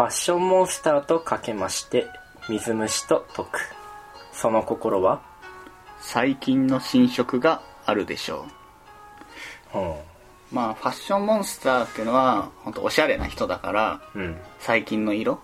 [0.00, 2.06] ファッションモンスターとかけまして
[2.48, 3.58] 水虫と解く。
[4.32, 5.20] その心は？
[6.00, 8.46] 最近の新色があるでしょ
[9.74, 9.78] う。
[9.78, 9.90] ん。
[9.90, 9.96] う
[10.50, 14.38] まあファッションモンスターっていうのは本当おしゃれな人だからうん。
[14.58, 15.38] 最近の色？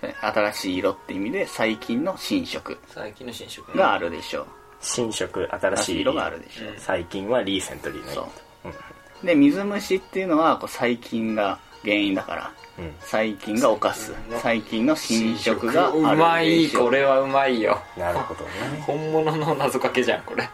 [0.00, 3.76] 新しい色って意味で最近の新色最近の新色。
[3.76, 4.46] があるでしょう。
[4.80, 6.14] 新色新しい色。
[6.14, 6.74] があるでしょう。
[6.78, 8.24] 最近はリーセントリーのそう。
[8.64, 12.52] 色で水虫っていうのはこう細菌が原因だから。
[12.78, 12.94] うん。
[13.00, 14.14] 細菌が犯す。
[14.30, 15.92] 細菌の新色がある。
[15.92, 16.68] でしょうまい。
[16.70, 17.80] これはうまいよ。
[17.96, 18.50] なるほどね、
[18.86, 20.48] 本物の謎かけじゃんこれ。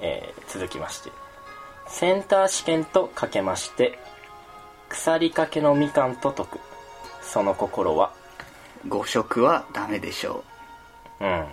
[0.00, 1.10] えー続きまして。
[1.88, 3.98] センター試験とかけまして
[4.88, 6.60] 腐りかけのみかんと解く。
[7.22, 8.12] その心は？
[8.86, 10.44] 誤食はダメでしょ
[11.20, 11.24] う。
[11.24, 11.40] ん。
[11.40, 11.46] う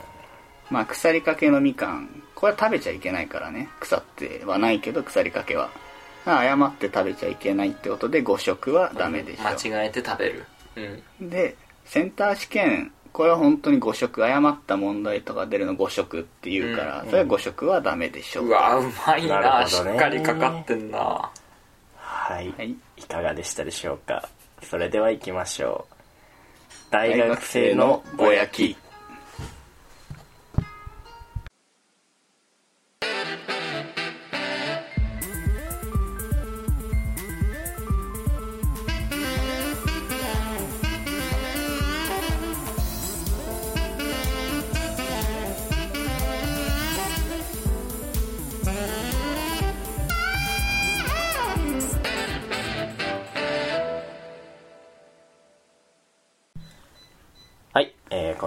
[0.69, 2.23] まあ腐りかけのみかん。
[2.35, 3.69] これは食べちゃいけないからね。
[3.79, 5.63] 腐ってはないけど腐りかけは。
[5.63, 5.84] まあ
[6.25, 9.43] 誤って食べちゃいけないってことで誤食はダメでしょ。
[9.43, 10.45] 間違えて食べる。
[11.21, 11.29] うん。
[11.29, 11.55] で
[11.85, 17.09] センター試験これは本当に誤食誤った問題とか出るの誤食っていうから、うん。
[17.09, 18.41] それは誤食はダメでしょ。
[18.41, 19.59] ううわうまいな。
[19.63, 19.69] ね。
[19.69, 21.31] しっかりかかってんな。
[21.95, 22.75] はい、はい。
[22.97, 24.27] いかがでしたでしょうか？
[24.63, 25.95] それでは行きましょう。
[26.91, 28.75] 大学生のぼやき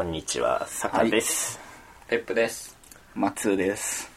[0.09, 1.61] んにちは坂です。
[2.09, 2.75] ペップです。
[3.15, 4.11] 松です。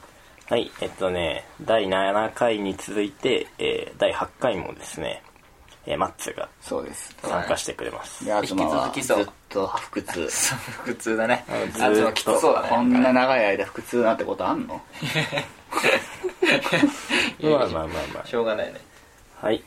[0.49, 5.21] はい、えっとね第7回に続いて、えー、第8回もですね、
[5.85, 7.13] えー、マッツーがそうです。
[7.21, 9.17] 参加してくれます、で東は引き続きそう。
[9.25, 10.29] ずっと腹痛
[10.85, 11.43] 普通だね。
[11.73, 11.95] ずーっと。
[12.03, 14.79] あときつそうだねこんな長い間腹痛なんてことあんの
[17.41, 18.27] まあまあまあまあ。
[18.31, 18.79] しょうがないね。
[19.41, 19.61] はい。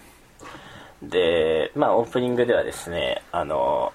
[1.08, 3.92] で、まあオープニングではですね、あの、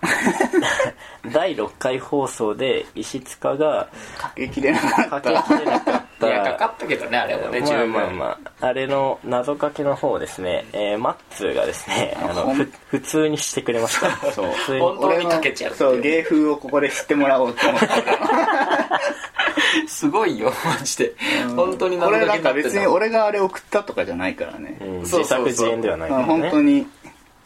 [1.33, 14.31] 第6回放送で石塚がかけきれなかっかけたきれなかった、いやかかったけどねあれもね十まあ分まあまあ、あれの謎かけの方をですね、えーマッツーがですね、あの、ふ普通にしてくれました。
[14.31, 14.81] そう普通に。
[14.81, 17.87] 本当にかけちゃうそう芸風をここで知ってもらおうと思って。
[19.87, 21.13] すごいよマジで。
[21.55, 26.79] 本当にこれなんか別に俺俺があれ送ったとかじゃないからね、うん自作自演ではないから本当ね。
[26.79, 26.87] に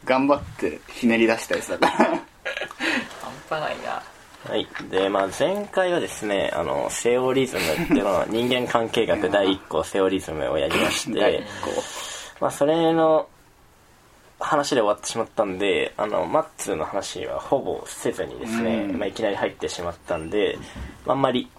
[0.06, 2.06] 頑張ってひねり出したやつだから。
[2.06, 2.20] 半
[3.50, 4.04] 端ないな。
[4.50, 4.68] はい。
[4.90, 11.44] で、まあ前回はですね、あの、セオリズムっていうのは 人間関係学第1項セオリズムをやりまして
[12.40, 13.28] まあそれの
[14.40, 19.00] 話で終わってしまったんであのマッツーの話はほぼせずにですね、うん。
[19.00, 20.58] まあ、いきなり入ってしまったんで
[21.08, 21.50] あんまり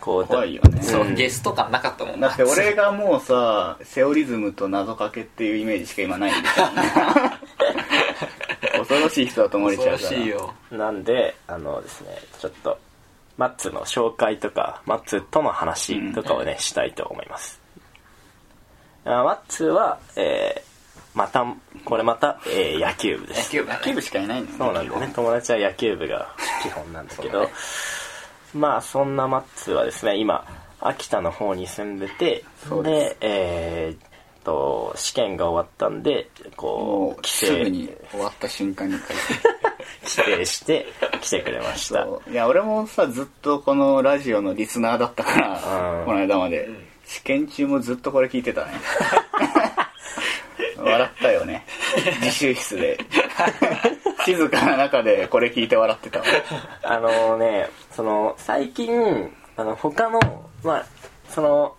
[0.00, 0.82] こう怖いよね。
[0.82, 2.28] そううんゲスト感なかったもんな。
[2.28, 6.66] だって俺がもうさセオリズムと謎かけっていうイメージしか今ないんですよ
[8.78, 9.98] 恐ろしい人だと思われちゃうから。
[9.98, 10.54] 恐ろしいよ。
[10.70, 12.78] なんであのですねちょっと
[13.36, 17.60] マッツーの紹介とかマッツーとの話とかをね、したいと思います。
[19.04, 20.68] あマッツーは、えー
[21.14, 21.44] また
[21.84, 23.46] これまた、えー野球部です。
[23.56, 23.78] 野球部だね。
[23.80, 25.10] 野球部しかいないのよそうなんだよね。
[25.14, 26.28] 友達は野球部が
[26.62, 27.48] 基本なんだけど、
[28.54, 30.44] まあそんなマッツーはですね今
[30.80, 34.08] 秋田の方に住んでてそうでえーっ
[34.44, 39.12] と試験が終わったんでもこううすぐに終わった瞬間に帰って。
[40.04, 40.86] 帰省して
[41.20, 42.06] 来てくれました。
[42.30, 46.06] いや俺もさずっとこのラジオのリスナーだったから、うん。
[46.06, 46.68] この間まで、
[47.04, 48.72] 試験中もずっとこれ聞いてたね。
[50.78, 51.64] 笑ったよね。
[52.20, 52.98] 自習室で
[54.28, 56.24] 静かな中でこれ聞いて笑ってたわ。
[56.84, 60.20] あのねその最近あの他の
[60.62, 60.84] まあ
[61.30, 61.74] その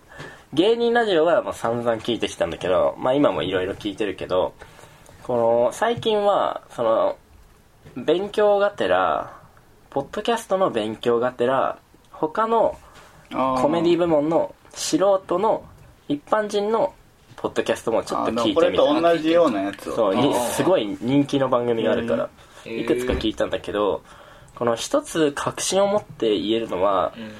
[0.52, 4.52] 芸人ラジオはもう散々聞いてきたんだけどまあ今もいろいろ聞いてるけど
[5.22, 7.16] この最近はその
[7.96, 9.32] 勉強がてら
[9.90, 11.78] ポッドキャストの勉強がてら
[12.10, 12.76] 他の
[13.30, 15.64] コメディ部門の素人の
[16.08, 16.94] 一般人の
[17.40, 19.96] ポッドキャストもちょっと聞いこれてみたと同じようなやつを。
[19.96, 22.28] そうすごい人気の番組があるから
[22.66, 24.02] いくつか聞いたんだけど
[24.56, 27.32] この一つ確信を持って言えるのは、うん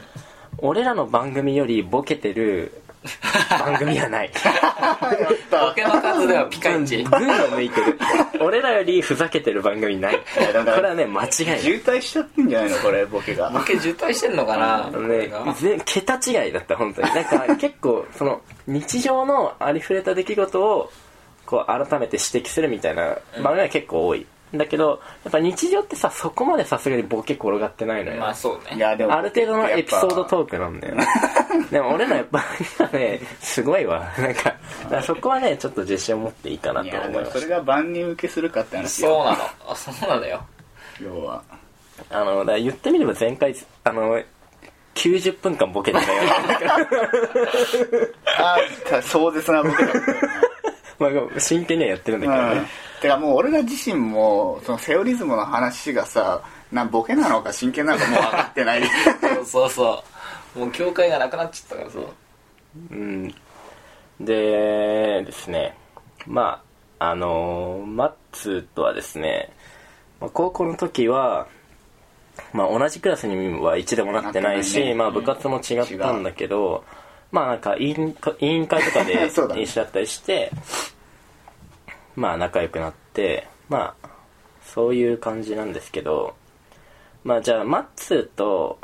[0.62, 2.82] 俺らの番組よりボケてる
[3.48, 4.30] 番組はない。
[5.50, 7.02] ボケの数ではピカイチ。
[7.02, 7.98] 群を抜いてる
[8.40, 10.16] 俺らよりふざけてる番組ない。
[10.16, 10.22] こ
[10.52, 11.60] だかられはね間違いない。
[11.60, 13.50] 渋滞しちゃってんじゃないのこれボケが。
[13.50, 17.08] ボケ渋滞してんのかなね、全桁違いだった本当に。
[17.14, 20.90] なんか結構その日常のありふれた出来事を
[21.46, 28.76] こう改めて指摘するみたいな番組が結構多い、だけどやっぱ日常ってさそこまでさすがにボケ転がってないのよ、まあそうね。
[28.76, 30.96] いやでもある程度のエピソードートークなんだよ。
[30.96, 31.06] ね
[31.70, 32.44] でも俺らやっぱ
[32.92, 34.12] ねすごいわ。
[34.18, 34.54] なんか
[35.02, 37.40] そこはねちょっと自信を持っていいかないとや思います。
[37.40, 39.08] それが万人受けするかって話よ。
[39.08, 39.38] そうなの。
[39.68, 40.42] あそうなのよ。
[41.00, 41.42] 要は。
[42.10, 43.54] あのだから言ってみれば前回
[43.84, 44.20] あの
[44.94, 46.22] 90分間ボケてたよ。
[48.38, 48.56] あ
[48.92, 50.22] あ壮絶なボケだったよね。
[50.98, 52.50] まあ真剣にはやってるんだけどうん。
[52.62, 52.66] ね、
[53.00, 56.42] てかもう俺ら自身もそのセオリズムの話がさ
[56.72, 58.82] なボケなのか真剣なのかもう分かってない。
[59.22, 60.04] そうそうそ
[60.56, 60.58] う。
[60.60, 62.06] もう境界がなくなっちゃったからそう
[62.90, 63.34] うん。
[64.20, 65.76] でですね。
[66.26, 66.62] ま
[66.98, 69.50] ああのマッツとはですね
[70.20, 71.46] まあ高校の時は
[72.52, 74.94] まあ同じクラスには一度もなってないしね。
[74.94, 76.84] まあ部活も違ったんだけど、
[77.32, 79.46] まあなんか委員会委員会とかで 一緒
[79.82, 80.50] だったりして、
[82.16, 84.08] まあ仲良くなってまあ
[84.64, 86.34] そういう感じなんですけど
[87.24, 88.78] まあじゃあマッツーと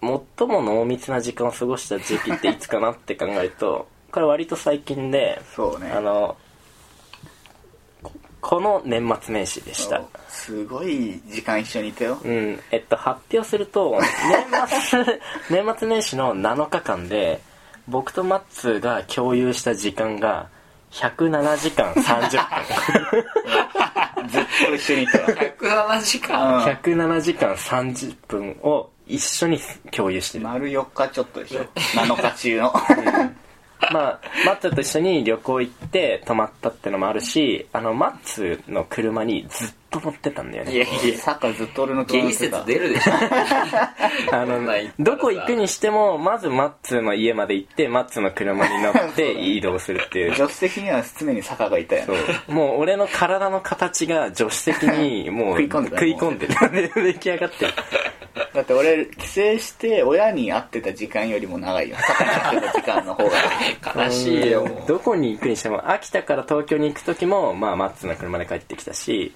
[0.00, 5.90] 最も濃密な時間を過ごした時期っていつかなって考えると これ割と最近でそうね。
[5.90, 6.36] あの
[8.02, 10.02] ここの年末年始でした。
[10.28, 12.18] すごい時間一緒にいたよ。
[12.24, 12.60] うん。
[12.70, 15.20] えっと発表すると年末
[15.50, 17.42] 年末年始の7日間で
[17.86, 20.48] 僕とマッツーが共有した時間が
[20.90, 22.30] 107時間30
[24.28, 26.64] ずっと一緒にいたよ107時間うん。
[26.64, 29.58] 分107時間30分を一緒に
[29.90, 30.44] 共有してる。
[30.44, 32.74] 丸4日ちょっとでしょ7日中の。
[33.92, 40.72] まあ、マッツーと一緒に旅行行って泊まったってのもあるし、あの、マッツーの車にずっと乗ってたんだよね。
[40.72, 43.12] いやいやサッカーずっと俺のゲイ説出るでしょ
[44.34, 50.34] あのない、どこ行くにしても、まずマッツーの家まで行って、マッツーの車に乗って 移動するっていう。
[50.34, 52.18] 助手席には常に坂がいたよそね
[52.48, 52.52] う。
[52.52, 57.04] もう俺の体の形が助手席に もう食い込んでた食い込んでる。
[57.04, 57.72] 出来上がってる。
[58.54, 69.32] だって俺帰省して親に会ってた時間よりも長いよ坂に会ってた時間の方が悲しいよもうどこに行くにしても、秋田から東京に行く時も、まあ、マッツーの車で帰ってきたし、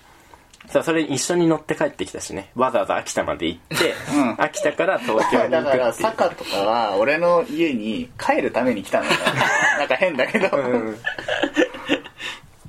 [0.69, 2.50] さあそれに一緒に乗って帰ってきたしね。
[2.55, 4.43] わざわざ秋田まで行って、うん。
[4.43, 6.09] 秋田から東京に行だからくっていう。
[6.11, 9.31] 坂とかは俺の家に帰るために来たんだか。
[9.31, 10.49] ら なんか変だけど、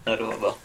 [0.06, 0.58] なるほど。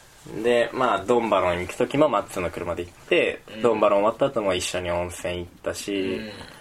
[0.43, 6.21] で、まあ、ドンバロン行く時もマッツーの車で行って、ドンバロン終わった後も一緒に温泉行ったし、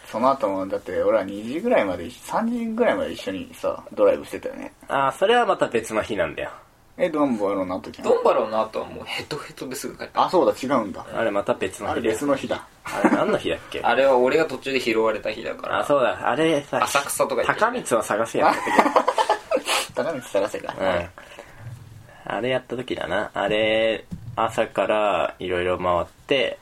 [0.10, 4.72] その後もだって俺は2時ぐらいまで3時ぐらいまで一緒にさドライブしてたよね。
[4.88, 6.52] ああ、それはまた別の日なんだよ。
[7.00, 10.24] えドンボロの時ドンバロンの後はもうヘトヘトですぐ帰った。
[10.24, 11.06] あそうだ違うんだ。
[11.14, 12.14] あれまた別のあれ日で。
[12.14, 12.68] 別の日だ。
[12.84, 13.82] あれ何の日だっけ？
[13.82, 15.80] あれは俺が途中で拾われた日だから。
[15.80, 16.28] あ、そうだ。
[16.28, 22.34] あれさ、浅草とか高光を探せやった時高道探せか、うん。
[22.34, 23.30] あれやった時だな。
[23.34, 24.06] あれ、
[24.36, 26.58] 朝からいろいろ回って、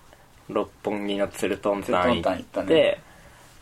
[0.49, 3.01] 六本木のツルトンタン行ツルトンタン行っ、ってたね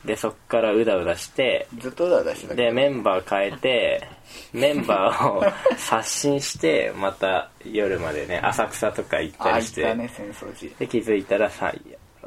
[0.06, 4.08] で、そっからうだうだして、ずっとだ出してたけで、どメンバー変えて、
[4.52, 5.44] メンバーを
[5.78, 11.74] 刷新して、また夜までね、浅草とか行ったありして、ね浅草寺で、気づいたらさ、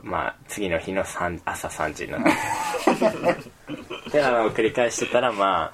[0.03, 4.11] まあ、次の日の3朝3時になって。
[4.11, 5.73] で、あの、繰り返してたら、まあ、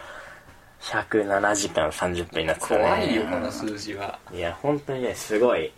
[0.83, 2.85] 107時間30分になってたね。
[2.85, 5.73] 怖いよこの数字はいや、本当にね、すごい。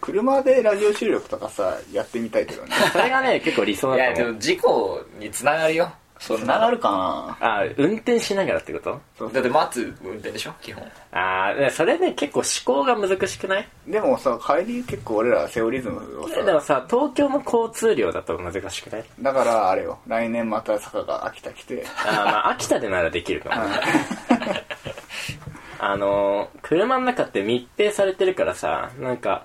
[0.00, 2.72] 車でラジオ収録とかさやってみたいけどね。
[2.92, 4.18] それがね、結構理想いだと思う。
[4.20, 5.92] やでも事故につながるよ。
[6.20, 7.36] そんなつながるかな。
[7.60, 9.00] あ、運転しながらってこと？
[9.16, 10.52] そうだって待つ運転でしょ？
[10.60, 10.82] 基本。
[11.12, 13.68] あーそれね、結構思考が難しくない？
[13.86, 16.42] でもさ帰り結構俺らセオリズムをさ。
[16.42, 19.04] でもさ、東京の交通量だと難しくない？
[19.20, 20.00] だからあれよ。
[20.08, 21.86] 来年また坂が秋田来て。
[22.04, 23.62] あーまあ、秋田でならできるかも。
[25.80, 29.44] あのー、車の中って密閉されてるからさ、なんか、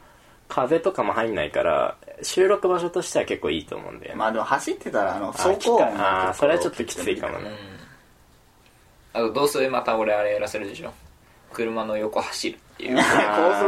[0.54, 4.18] 風とかも入んないから、収録場所としては結構いいと思うんだよね。
[4.18, 7.50] まあでも走ってたらあのあ走行音あがーそれはちょっときついかもね。
[9.14, 10.94] あとどうせまた俺あれやらせるでしょ？
[11.54, 13.02] 車の横走るっていう 高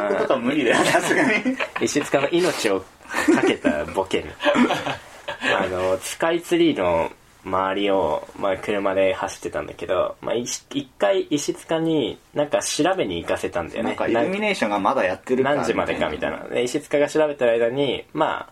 [0.10, 1.32] 速とか無理だよさすがに
[1.82, 4.36] 石塚の命をかけたボケね。
[5.60, 7.12] あの、スカイツリーの
[7.46, 13.90] 周りを、まあ、車で走ってたんだけど、まあ、一回石塚になんか調べに行かせたんだよね。
[13.90, 16.40] なんかイルミネーションがまだやってるか何時までかみたいな。
[16.50, 18.50] で、石塚が調べてる間に、ま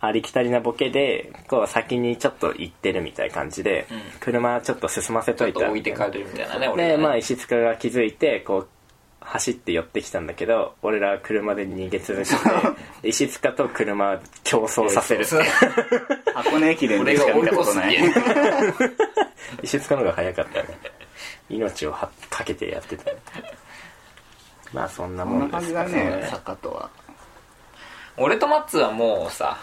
[0.00, 3.86] あ、ありきたりなボケで、こう先にちょっと行ってるみたいな感じで、
[4.20, 5.60] 車ちょっと進ませちょっといた。
[5.60, 8.68] と置いて帰るみたいなね俺ねまあ石塚が気づいて、こう、
[9.30, 12.50] 走って寄ってきたんだけど、俺ら車で逃げ潰して、
[13.06, 15.26] 石塚と車を競争させる。
[16.34, 17.98] 箱根駅伝で俺しか見たことない。
[19.62, 20.68] 石塚の方が早かったね。
[21.50, 23.16] 命をはかけてやってたね。
[24.72, 26.90] まあそんなこんなもんですか感じだね坂とは。
[28.16, 29.58] 俺とマッツーはもうさ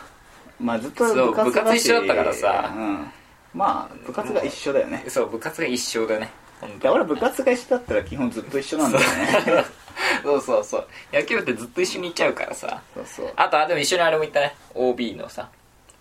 [0.59, 2.73] まあずっとそう部活部活一緒だったからさ。
[2.75, 3.11] うん、
[3.53, 5.03] まあ部活が一緒だよね。
[5.07, 6.29] そう部活が一緒だね。
[6.29, 9.65] 本いや当俺部活が一緒だったら基本ずっと一緒なんだよね。
[10.23, 10.87] そうそうそう。
[11.13, 12.81] 野球部ってずっと一緒に行っちゃうからさ。
[12.93, 13.33] そうそう。
[13.35, 14.55] あとあでも一緒にあれも行ったね。
[14.73, 15.49] OB のさ。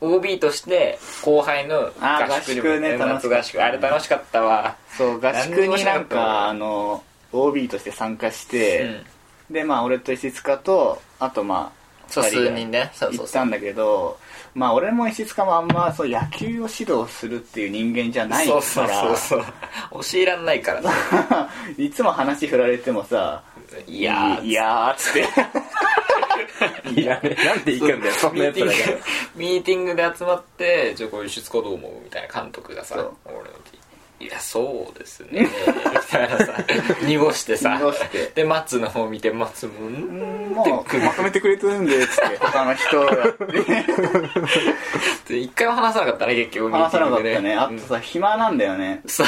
[0.01, 3.15] OB として後輩の合宿にも合宿ね楽しかった。
[3.15, 3.63] 夏合宿。
[3.63, 4.77] あれ楽しかったわ。
[4.97, 9.03] そう合宿何になんかあの OB として参加して、
[9.49, 9.55] うん。
[9.55, 12.91] でまあ俺と石塚とあとまあそう数人ね。
[12.95, 13.27] そうそうそう。
[13.27, 14.19] 行ったんだけど
[14.55, 19.45] まあ俺も石塚もあんまそう野球を指導するっていう人間じゃないかそうらそうそう
[20.01, 20.03] そう。
[20.15, 23.43] 教えらんないからさ いつも話振られてもさ
[23.87, 24.45] いやー。
[24.45, 25.21] いやーっつって。
[27.01, 27.37] いやね。
[27.45, 28.13] なんで行くんだよ。
[28.15, 28.73] そんなやつらが。
[29.35, 32.95] ミーティングで集まって「じゃあこれ出どう思う?」みたいな監督がさ
[33.25, 33.79] 俺のい
[34.29, 35.49] やそうですね。
[36.07, 36.19] さ
[37.07, 37.79] 濁してさ。
[37.79, 38.33] 濁して。
[38.35, 40.51] で松の方見て松もうん？
[40.51, 43.13] んもうまとめてくれてるんでっつって他の人が
[45.29, 47.55] で一回も話さなかったね結局話さなかったね。
[47.55, 49.03] あとさ暇なんだよね。
[49.07, 49.27] そう。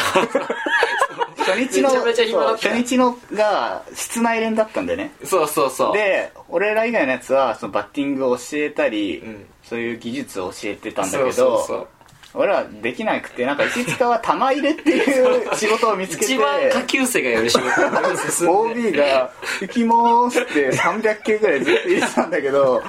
[1.38, 5.12] 初日の初日のが室内練だったんだよね。
[5.24, 5.92] そうそうそう。
[5.92, 9.46] で俺ら以外のやつはそのバッティングを教えたり、うん。
[9.62, 11.88] そういう技術を教えてたんだけど
[12.36, 19.30] 俺らできなくてなんか石塚は玉入れっていう仕事を見つけて一番下級生がやる仕事 OB が
[19.62, 22.82] 「行きます」って300球ぐらいずっと言ってたんだけど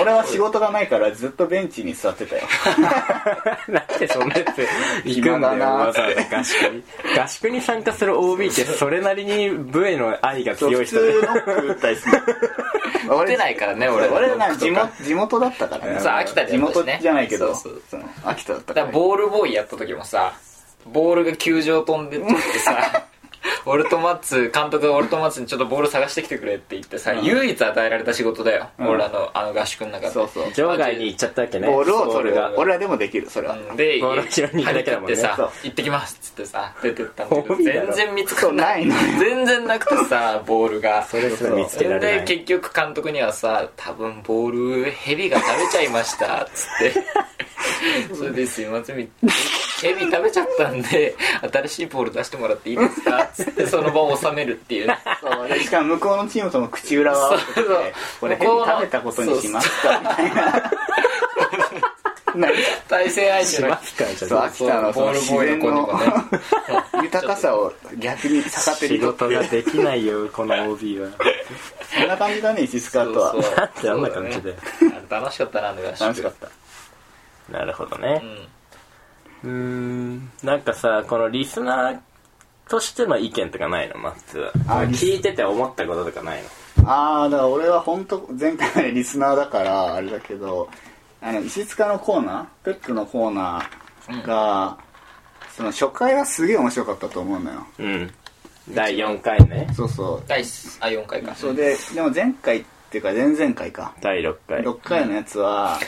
[0.00, 2.42] 俺は仕事がないからずっとベンチに座ってたよ。
[3.68, 4.66] なんでそんなやつ
[5.04, 6.84] 行くんだなわざわざ合宿に。
[7.18, 12.22] 合宿に参加する OB ってそれなりに部への愛が強い人普通ノック打ったりする
[13.08, 16.00] 打てないからね俺俺なんか地元地元だったからね。
[16.00, 17.54] そう秋田で地元じゃないけど。
[18.24, 20.34] 秋田だったからボールボーイやった時もさ
[20.92, 23.06] ボールが球場飛んでっちゃってさ
[23.64, 27.24] 俺とマッツ監督が俺とマッツにちょっとボール探してきてくれって言ってさ、うん。
[27.24, 28.88] 唯一与えられた仕事だよ、うん。
[28.88, 30.12] 俺らのあの合宿の中で。
[30.12, 30.52] そうそう。
[30.52, 31.66] 場外に行っちゃったわけね。
[31.66, 33.76] ボールを取るが俺らでもできるそれは、うん。
[33.76, 35.16] でボールを拾いに行くだけだもんね。
[35.16, 37.54] 張り切ってさ行ってきますっつってさ出てったんだけど。
[37.54, 37.86] OB だろ。
[37.86, 38.82] 全然見つかんない。
[38.82, 41.04] そうないの全然なくてさボールが。
[41.04, 42.26] それすら見つけられない。
[42.26, 47.04] で結局監督にはさ多分ボールヘビが食べちゃいましたっつって
[48.14, 51.14] それですいませんヘビ食べちゃったんで
[51.52, 53.22] 新しいボール出してもらっていいですか？
[53.22, 54.98] っつってその場を収めるっていうね。
[55.20, 57.62] そうでしかも向こうのチームとも口裏を合わせ
[58.20, 59.98] これヘビ食べたことにしますか？
[60.00, 60.70] みたいな。
[62.88, 67.02] 対戦相手の秋田のそのボールボーイの子にもね。
[67.04, 71.08] 豊かさを逆に逆手仕に取事ができないよこの OB は。
[71.98, 73.32] そんな感じだね石塚とは。
[73.32, 73.54] そうそう。
[73.56, 74.96] なんであんな感じだよそうね。
[75.08, 76.48] あれ楽しかったな楽しかった
[77.50, 78.22] なるほどね。
[79.44, 79.50] うん。
[79.50, 79.56] うー
[80.18, 80.30] ん。
[80.42, 81.98] なんかさこのリスナー
[82.68, 83.98] としての意見とかないの？
[83.98, 84.52] マッツは。
[84.88, 86.42] 聞いてて思ったこととかない
[86.76, 86.88] の？
[86.88, 90.68] ああだから俺は本当前回リスナーだからあれだけど
[91.20, 94.78] あの石塚のコーナーペットのコーナーが、
[95.56, 97.66] その初回はすげえ面白かったと思うのよ。
[97.78, 98.10] うん。
[98.72, 99.68] 第4回ね。
[99.74, 100.22] そうそう。
[100.28, 101.34] 第1あ4回か。
[101.34, 103.94] そうででも前回っていうか前々回か。
[104.00, 104.60] 第6回。
[104.62, 105.78] 6回のやつは、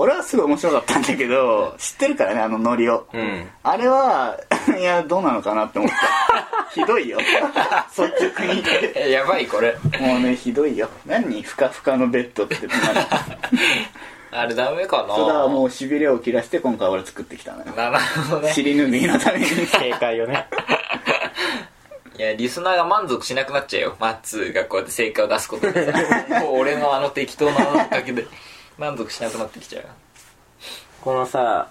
[0.00, 3.48] 俺はすごい面白かったんだけど知ってるからねあのノリを、うん。
[3.64, 4.38] あれは
[4.78, 6.70] いやどうなのかなって思った。
[6.72, 7.18] ひどいよ。
[7.18, 8.62] 率直に
[8.94, 9.76] えやばいこれ。
[9.98, 10.88] もうねひどいよ。
[11.04, 11.42] 何？
[11.42, 12.56] ふかふかのベッドって。
[14.30, 15.16] あれダメかな？
[15.16, 17.72] それはもうしびれを切らして今回俺作ってきたのよ。
[17.76, 17.98] なる
[18.30, 18.52] ほどね。
[18.52, 20.46] 尻拭いのために警戒をね。
[22.16, 23.96] いやリスナーが満足しなくなっちゃうよ。
[23.98, 26.40] マッツーがこうやって成果を出すことでさ。
[26.40, 28.26] もう俺のあの適当なおかげで
[28.78, 29.84] 満足しなくなってきちゃう。
[31.02, 31.70] このさ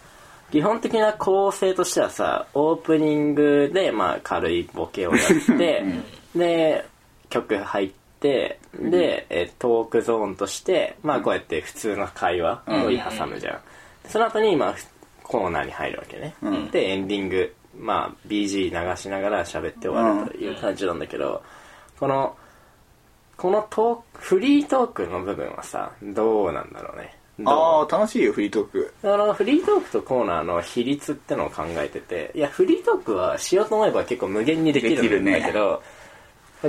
[0.51, 5.83] 基本的な構成としてはさオープニングでまあ軽いボケをやって
[6.35, 6.85] で
[7.29, 13.59] 曲入ってで、えトークゾーンとしてまあこうやって普通の会話を挟むじゃん、
[14.07, 14.75] その後にまあ
[15.23, 16.71] コーナーに入るわけね、うん。
[16.71, 21.43] でエンディングまあ BG 流しながら喋って終わるという感じなんだけど、
[21.99, 22.35] この
[23.37, 27.15] このトークフリートークの部分はさどうなんだろうね。
[27.45, 28.93] ああ楽しいよフリートーク。
[29.03, 35.83] あのフリートークとコーナーの比率ってのを考えてていやフリートークはしようと思えば結構無限にできるんだけど、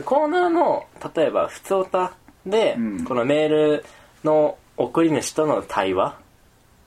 [0.05, 2.13] コーナーの例えば普通歌
[2.45, 3.05] で、うん。
[3.05, 3.85] このメール
[4.25, 6.17] の送り主との対話？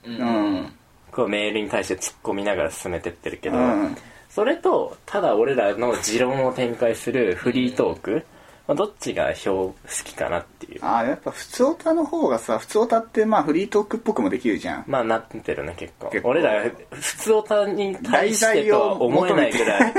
[0.04, 0.72] ううん。
[1.10, 3.96] こうメールに対して突っ込みながら進めてってるけど、うん。
[4.30, 8.24] それとただ俺らの持論を展開するフリートーク、
[8.68, 10.84] まあ、どっちが票好きかなっていう。
[10.84, 14.84] ああやっぱ普通歌の方がさ普通歌ってまあフリートークっぽくもできるじゃん。
[14.86, 16.10] まあなってるね結構。
[16.10, 16.28] 結構。
[16.28, 19.92] 俺ら普通オタに対してとは思えないぐらい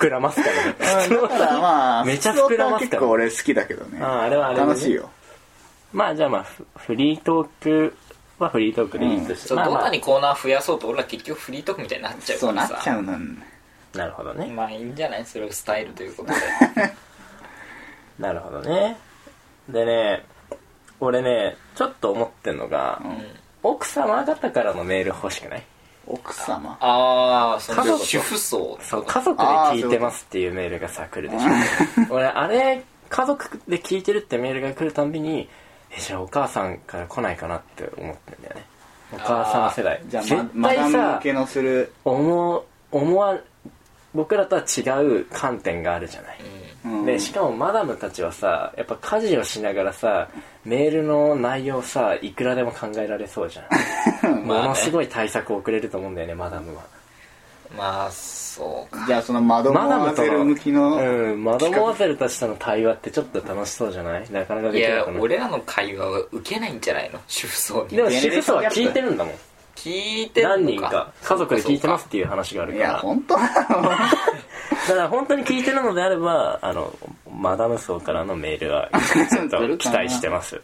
[0.00, 0.74] 膨らますからね。
[1.20, 4.00] だからまあ めちゃ膨らますから普通歌は結構俺好きだけどね。
[4.02, 4.66] あああれはあれでね。
[4.68, 5.10] 楽しいよ。
[5.92, 7.96] まあじゃあまあフフリートーク
[8.38, 9.72] はフリートークでいいとして、まあまあ。
[9.72, 13.18] そうどんなにコーナー増やそうと俺ら結局フリートークみたいになっちゃうそうなっからさちゃうの
[13.94, 14.46] なるほどね。
[14.46, 15.26] まあいいんじゃない？
[15.26, 16.38] それをスタイルということで
[18.18, 18.96] なるほどね。
[19.68, 20.24] でね
[21.00, 23.00] 俺ねちょっと思ってんのが、
[23.62, 25.62] 奥様方からのメール欲しくない？
[26.06, 26.76] 奥様？
[26.80, 31.48] ああそ族主婦層そう家族で聞いてますっていうメールがさ来るでしょ。
[32.14, 35.48] 俺あれ家族で聞いてるってメールが来るたんびに
[35.90, 38.64] えじゃあお母さんから来ないかなって思ってんだよね。
[39.12, 40.00] お母さん世代。
[40.06, 41.92] じゃあ絶対さ向けのする。
[42.04, 43.38] 思思わ
[44.14, 46.67] 僕らとは違う観点があるじゃない、うん
[47.04, 50.28] でしかもマダムたちはさやっぱ家事をしながらさ
[50.64, 54.34] メールの内容さいくらでも考えられそうじゃん。
[54.40, 54.68] も まあね。
[54.68, 56.82] のすごい対策遅れると思うんだよねマダムは。
[57.76, 59.04] まあそうか。
[59.06, 64.26] じゃあそのマドモアゼル向きのうんマダムアゼルたちとの対話ってちょっと楽しそうじゃない？
[64.30, 67.18] なかなかいやできないかな俺らの会話は受けないんじゃないの？
[67.26, 67.96] 主婦層に。
[67.96, 69.34] でも主婦層は聞いてるんだもん
[69.84, 70.58] 聞いてるのか。
[70.58, 72.90] 何人か家族で聞いてますっていう話があるいから。
[72.92, 76.92] や本当なのだから本当に聞いてるのであればあの
[77.30, 78.90] マダム層からのメールは
[79.30, 80.60] ちょっと期待してます。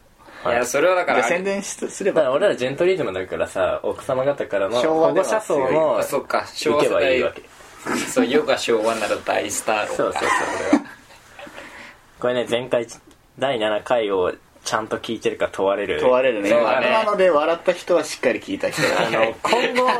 [0.47, 2.31] いやそれはだから宣伝しすれば。
[2.31, 6.47] 俺らジェントリズムだからさ奥様方からの保護者層のあそっか。
[6.53, 7.43] 昭和世代ばいいわけ。
[8.09, 10.23] そう世が昭和なら大スター論そうそうそう
[10.71, 10.85] これは。
[12.21, 12.87] これね前回
[13.39, 14.33] 第7回を
[14.65, 16.01] ちゃんと聞いてるか問われる。
[16.01, 16.49] 問われるね。
[16.49, 16.89] そうだね。
[16.89, 19.91] 今ので笑った人はしっかり聞いた人あだの今後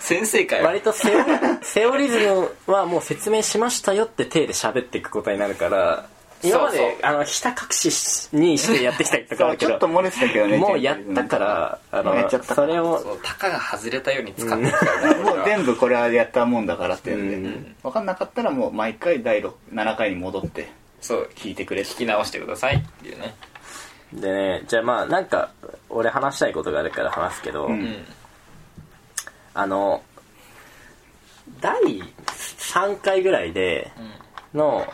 [0.00, 1.24] 先生会割とセオ
[1.62, 6.06] セオリズムはもう説明しましたよって体で喋っていくことになるから
[6.42, 20.68] 今まであのひた隠しにしてやってきたりとかそうあるけどちょっと漏れてたけどねもうやったからあのそれをたかが外れたように使ってるからねもう全部これはやったもんだからっていうんで、うん分かんなかったらもう毎回第6 7回に戻って
[21.00, 23.34] そう聞いてくれ聞き直してくださいっていうね
[24.14, 25.50] でねじゃあまあなんか
[25.88, 27.72] 俺話したいことがあるから話すけど、うん。
[27.72, 28.04] うん
[29.56, 30.02] あの
[31.60, 31.80] 第
[32.26, 33.92] 3回ぐらいで
[34.52, 34.84] の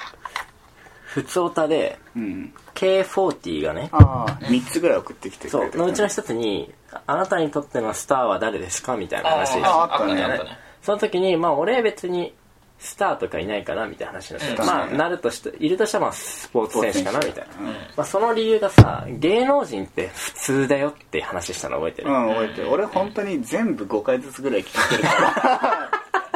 [1.06, 2.52] 普通オタでうん。
[2.74, 6.72] K40 がねああ3つぐらい送ってきてくれてそうのうちの一つに
[7.06, 10.22] 「あなたにとってのスターは誰ですか?」みたいな話でああったね。
[10.22, 10.58] あったね。
[10.82, 12.32] その時にまあ俺別に
[12.80, 14.66] スターとかいないかなみたいな話になって、うん。
[14.66, 17.66] まあなるとしているとしたらまあスポーツ選手かなみたいな、うん。
[17.68, 22.70] まあ、その理由がさ芸能人って普通だよって話したの覚えてる、うん覚えてる。
[22.70, 25.90] 俺本当に全部5回ずつぐらい聞いてるから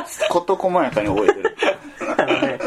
[0.29, 1.57] 事細やかに覚えてる。
[2.19, 2.59] あのね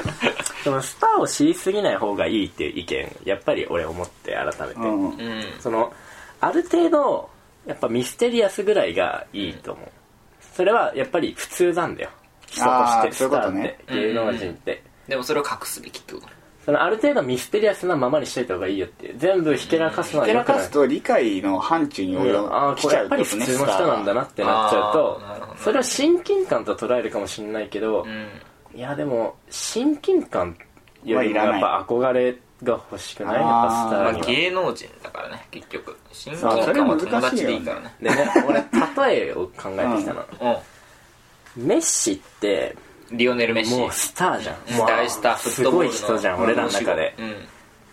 [0.64, 5.44] そのスターを知りすぎない方がいいっていう意見やっぱり俺思って改めて、うんうん。
[5.60, 5.94] その
[6.42, 7.30] ある程度
[7.68, 9.88] やっぱミステリアスぐらいがいいと思う、
[10.56, 12.10] それはやっぱり普通なんだよ
[12.48, 16.28] 人としてあーそういうことスターってね芸能人って、でもそれを隠すべきってこと？
[16.66, 20.58] そのある程度ミステリアスなままにしといた方がいいよって全部ひけらかすのはひけよくない。
[20.58, 22.54] らかすと理解の範疇に及うん。
[22.54, 25.22] ああぶ来ちゃうこれやっぱり普通の人なんだなってなっちゃうと
[25.64, 28.28] それを親近感と捉えるかもしれないけど、うん。
[28.78, 30.58] いやでも親近感
[31.06, 33.34] よりもはいらないやっぱ憧れが欲しくない？
[33.36, 34.26] やっぱスタまあーには。
[34.26, 35.98] 芸能人だからね結局。
[36.12, 37.96] 親近感は難しいよ友達でいいからね。
[38.02, 38.56] でね俺
[39.06, 40.58] 例えを考えてきたの、う
[41.58, 42.76] メッシって
[43.12, 43.76] んリオネル・メッシ。
[43.76, 44.56] もうスターじゃん。
[44.78, 47.16] もう大スターフットボールのすごい人じゃん俺らの中で。
[47.18, 47.36] うん。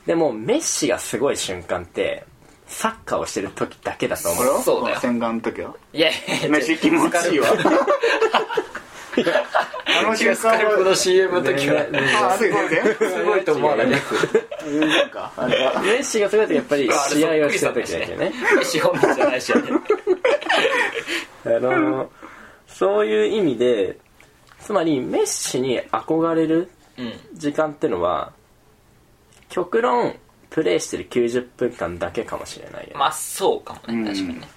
[0.07, 2.24] でもメッシがすごい瞬間って
[2.66, 4.62] サッカーをしてる時だけだと思う。
[4.62, 5.00] そうだよ。
[5.00, 5.74] 洗顔の時は？
[5.92, 7.48] いやいや飯気持ちいいわ。
[9.16, 9.20] あ
[10.03, 13.98] の瞬スカルプの CM の時はねねあすごいすごいと思わないメッ
[16.03, 17.74] シがすごい時やっぱり試合をしてる。
[17.74, 18.33] 時だけどね
[18.64, 19.57] 資本人じゃないしあ
[21.48, 22.11] の
[22.75, 23.99] そういう意味で
[24.61, 27.13] つまりメッシに憧れるうん。
[27.35, 28.33] 時間ってのは
[29.49, 30.15] 極論
[30.51, 34.11] プレーしてる90分間だけかもしれないよね、まあそうかもね。
[34.11, 34.49] 確かにね。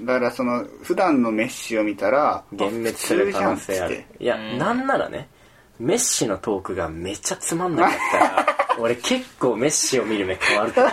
[0.00, 4.04] だからその普段のメッシを見たら幻滅する可能性ある。
[4.18, 4.58] いや、うん。
[4.58, 5.28] なんならね
[5.78, 8.46] メッシのトークがめっちゃつまんなかったら
[8.78, 10.92] 俺結構メッシを見る目変わると思う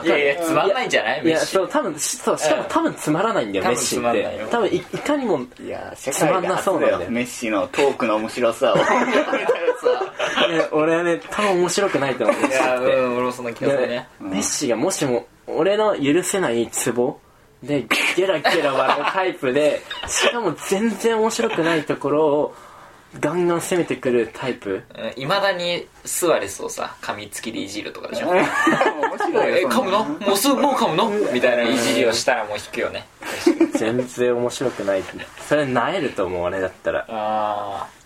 [0.00, 1.24] いるやいやつまんないんじゃない？
[1.24, 4.46] いやメッシそう多分そうしかも多分つまらないんだよ、メッシって。
[4.50, 7.10] 多分いいかにもいや世つまんなそうなんだよ。
[7.10, 8.76] メッシのトークの面白さを。
[10.72, 14.08] 俺はね多分面白くないと思うん俺もそんな気がするね。
[14.20, 17.18] メッシがもしも俺の許せないツボ
[17.62, 22.54] でゲラゲラ笑うタイプでしかも全然面白くないところを
[23.20, 24.82] ガンガン攻めてくるタイプ？
[25.16, 28.28] いまだにスアレスをさ噛みつきでいじるとかでしょ？
[28.34, 28.44] 面
[29.18, 30.04] 白いよえ噛むの？
[30.04, 31.10] もうすぐもう噛むの？
[31.32, 33.06] みたいないじりをしたらもう引くよね。
[33.74, 35.02] 全然面白くない
[35.48, 37.06] それなえると思う俺だったら。
[37.08, 38.04] あー。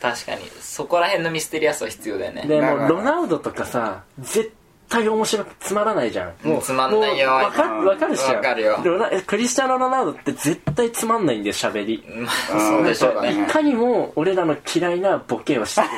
[0.00, 0.42] 確かに。
[0.60, 2.42] そこら辺のミステリアスは必要だよね。
[2.46, 4.50] でもロナウドとかさ絶対
[4.88, 6.48] 面白くつまらないじゃん。
[6.48, 7.30] もうつまんないよ。
[7.30, 8.80] もうわかわかるしわかるよ。
[8.84, 12.04] ロナクリスチャーノ・ロナウドって絶対つまんないんだよ喋り。
[12.08, 13.42] まあそうでしょうね。
[13.44, 15.88] いかにも俺らの嫌いなボケをしてる。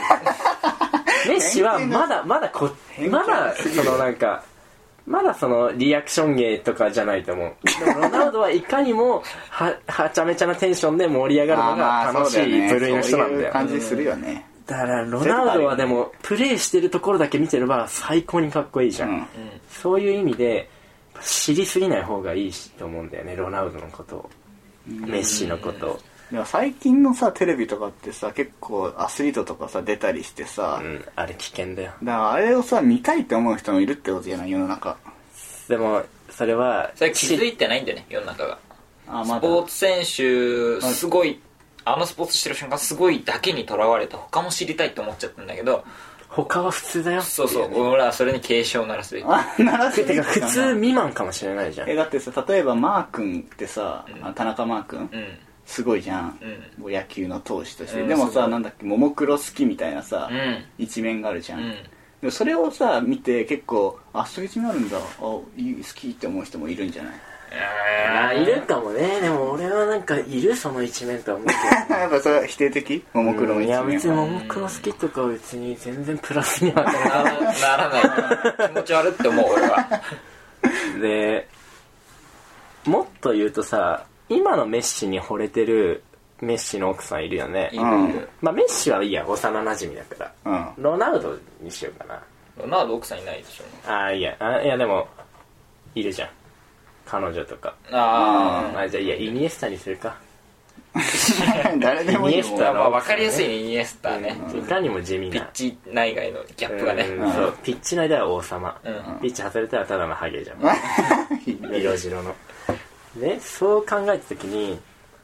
[1.29, 2.71] メッシはまだまだこ
[3.11, 4.43] まだそのなんか
[5.07, 7.55] まだそのリアクション芸とかじゃないと思う。
[7.85, 19.27] でもロナウドはいかにもははちゃめちゃなテンションで盛り上がるのが楽しい部類の人なんそういうだよ感じするよねだからロナウドはでもプレーしてるところだけ見てれば最高にかっこいいじゃん、うん。
[19.71, 20.69] そういう意味で
[21.23, 24.31] 知りすぎない方がいいしと思うんだよねロナウドのことを。
[24.87, 26.01] メッシのことを。
[26.31, 31.93] でも最近のさテレビとかってさ結構アスリートとかさ出たりしてさ、うんあれ危険だよ。
[32.03, 34.99] だからあれをさ見たいって思う人もいるってことじゃない世の中。
[35.67, 38.59] でもそれはそれ気づいてないんだよね世の中が。
[39.07, 39.41] スあまだ。
[39.41, 41.41] ポーツ選手すごい
[41.95, 45.85] あのスポーツしてる瞬間すごいだけにとらわれて他も知りたいって思っちゃったんだけど
[46.29, 47.75] 他は普通だよそうそう。
[47.75, 49.25] 俺はそれに警鐘を鳴らすべき。
[49.27, 55.39] あならせてか普通未満かもしれないじゃんえだってさ例えばマー君ってさ、あ田中マー君、うん。
[55.65, 56.39] すごいじゃん、
[56.79, 56.83] うん。
[56.83, 60.65] もう野球の投手として、うんでもさなんだっけももクロ好きみたいなさ、うん。
[60.79, 61.73] 一面があるじゃん、うん。
[61.73, 61.79] で
[62.25, 64.99] もそれをさ見て結構あそういう一面あるんだ。
[64.99, 65.01] あ
[65.57, 67.13] いい好きって思う人もいるんじゃない？
[67.51, 69.21] あーいるかもね。
[69.21, 71.55] でも俺はなんかいるその一面とは思うけ
[71.95, 73.05] やっぱそれは否定的？
[73.15, 73.83] ももクロの一面は。
[73.85, 78.69] や別にももクロ好きとかは別に全然プラスにはならならならない。
[78.69, 79.77] 気持ち悪って思う俺は。
[79.77, 80.03] な
[80.99, 81.49] いで
[82.85, 86.03] もっと言うとさ今のメッシに惚れてる
[86.41, 87.71] メッシの奥さんいるよね。
[87.73, 88.11] いるうん。
[88.11, 90.53] いるまあメッシはいいや幼馴染だから。
[90.77, 90.83] うん。
[90.83, 92.21] ロナウドにしようかな。
[92.59, 93.91] ロナウド奥さんいないでしょ。
[93.91, 95.09] ああいやあいやでも
[95.95, 96.29] いるじゃん
[97.09, 97.75] 彼女とか。
[97.91, 100.17] ああじゃあいやイニエスタにするか。
[101.81, 104.37] 誰でもいいよイニエスタあまあ分かりやすいねイニエスタね。
[104.55, 105.33] いかにも地味な。
[105.33, 107.05] ピッチ内外のギャップがね。
[107.05, 107.57] うんそう。
[107.63, 109.21] ピッチ内では王様、うん。
[109.21, 110.59] ピッチ外れたらただのハゲじゃん。
[111.75, 112.35] 色白の。
[113.17, 114.79] ねそう考えた時に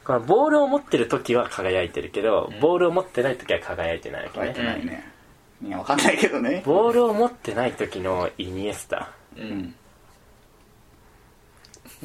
[0.05, 5.11] このボールを持ってる時は輝いてるけど、ボールを持ってない時は輝いてないわけ書いてね、ないね。
[5.65, 6.61] いやわかんないけどね。
[6.63, 9.09] ボールを持ってない時のイニエスタ。
[9.35, 9.75] うん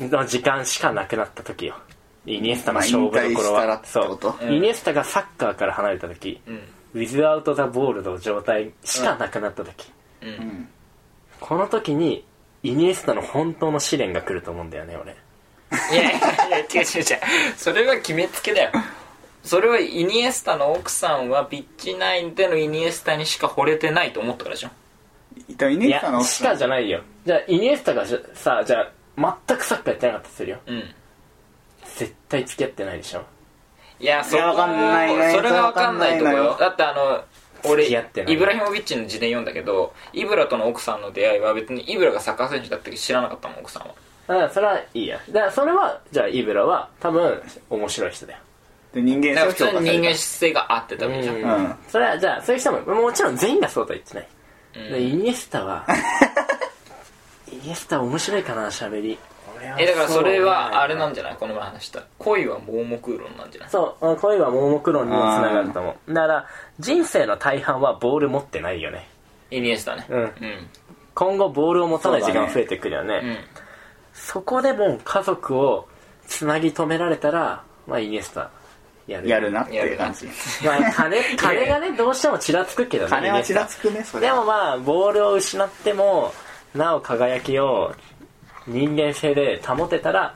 [0.08, 1.76] の時間しかなくなった時よ
[2.26, 3.82] イニエスタの勝負どころは、
[4.42, 6.60] イニエスタがサッカーから離れた時、うん
[6.92, 10.68] ウィズアウト・ザ・ボールの状態しかなくなった時、ううん
[11.38, 12.24] この時に
[12.62, 15.16] イニエスタの本当の試練が来ると思うんだよね俺
[15.92, 17.04] いやいや違う違う違う
[17.56, 18.70] それは決めつけだよ
[19.42, 24.70] それはイニエスタの奥さんはピッチ内でのイニエスタにしか惚れてないと思ったからでしょ
[25.48, 30.58] イいネスタのやしかじゃないよじゃあイニエスタがさじゃあ全くサッカーやってなかったとするよ。
[30.66, 30.94] うん。
[31.96, 33.22] 絶対付き合ってないでしょ。
[33.98, 35.32] いやそこわかんないね。
[35.32, 37.24] それがわかんないとこよよだってあの
[37.70, 38.32] 俺付き合ってない。
[38.32, 43.94] イブラヒモビッチの自伝読んだけどイブラとの奥さんの出会いは別にイブラがサッカー選手だったけど知らなかったもん奥さんは。
[44.26, 45.20] だからそれはいいや。
[45.28, 48.38] だからそれはじゃあイブラは多分面白い人だよ。
[48.94, 51.42] で人間性普通に人間性があってたわけじゃん、うん。
[51.42, 51.74] うん。
[51.88, 54.28] それはじゃあそういう人ももちろん全員がそうとは言ってない、
[54.76, 54.92] うん。
[54.92, 55.86] でイニエスタは
[57.52, 59.18] イニエスタ面白いかな喋り。
[59.56, 61.36] 俺はえだからそれうはあれなんじゃない？
[61.38, 62.02] この前話した。
[62.18, 63.70] 恋は盲目論なんじゃない？
[63.70, 64.16] そう。
[64.16, 66.14] 恋は盲目論にもつながると思う。
[66.14, 66.46] だから
[66.78, 69.06] 人生の大半はボール持ってないよね。
[69.50, 70.06] イニエスタね。
[70.08, 70.20] うん。
[70.20, 70.30] うん。
[71.14, 73.20] 今後ボールを持たない時間が増えてくるよね。
[73.22, 73.36] うん
[74.12, 75.88] そこでも家族を
[76.26, 78.50] つなぎ止められたらまあイニエスタ
[79.06, 79.28] やる。
[79.28, 80.26] やるなっていう感じ。
[80.64, 86.32] まあ金金がね どうしてもちらつくけどね金はちらつくねそれタでもまあボールを失っても
[86.74, 87.94] なお輝きを
[88.66, 90.34] 人間性で保てたら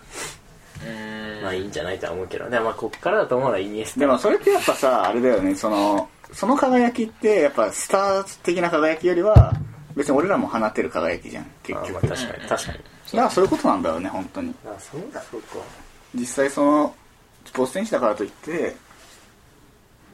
[0.85, 1.43] うん。
[1.43, 2.59] まあいいんじゃないとは思うけどね。
[2.61, 4.01] まあこっからだと思うのはイニエスタ。
[4.01, 5.55] でもそれってやっぱさあれだよね。
[5.55, 9.53] そのその輝きってやっぱスター的な輝きよりは
[9.95, 11.47] 別に俺らも放てる輝きじゃん。
[11.63, 11.93] 結局。
[11.95, 13.19] だかあまあ確かに確かに。
[13.19, 14.55] らそういうことなんだろうね本当に。
[14.67, 15.57] あそうだそうか。
[16.15, 16.95] 実際その
[17.45, 18.75] スポーツ選手だからといって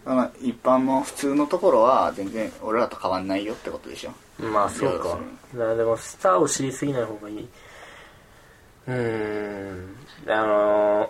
[0.06, 4.12] あの一般の普通のところは全然俺らと変わんないよってことでしょ。
[4.42, 5.18] まあそうか。
[5.54, 7.48] だからでもスターを知りすぎない方がいい。
[8.88, 9.96] うーん。
[10.28, 11.08] あのー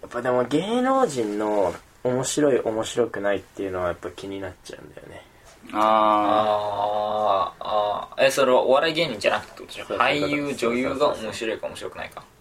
[0.00, 5.22] やっぱでも芸能人の面白い面白くないっていうのはやっぱ気になっちゃうんだよね。
[5.72, 7.66] ああー。
[7.68, 8.24] あー。
[8.26, 12.20] えそれはお笑い芸人じゃなくて俳優女優が面白いか面白くないか。
[12.20, 12.37] ー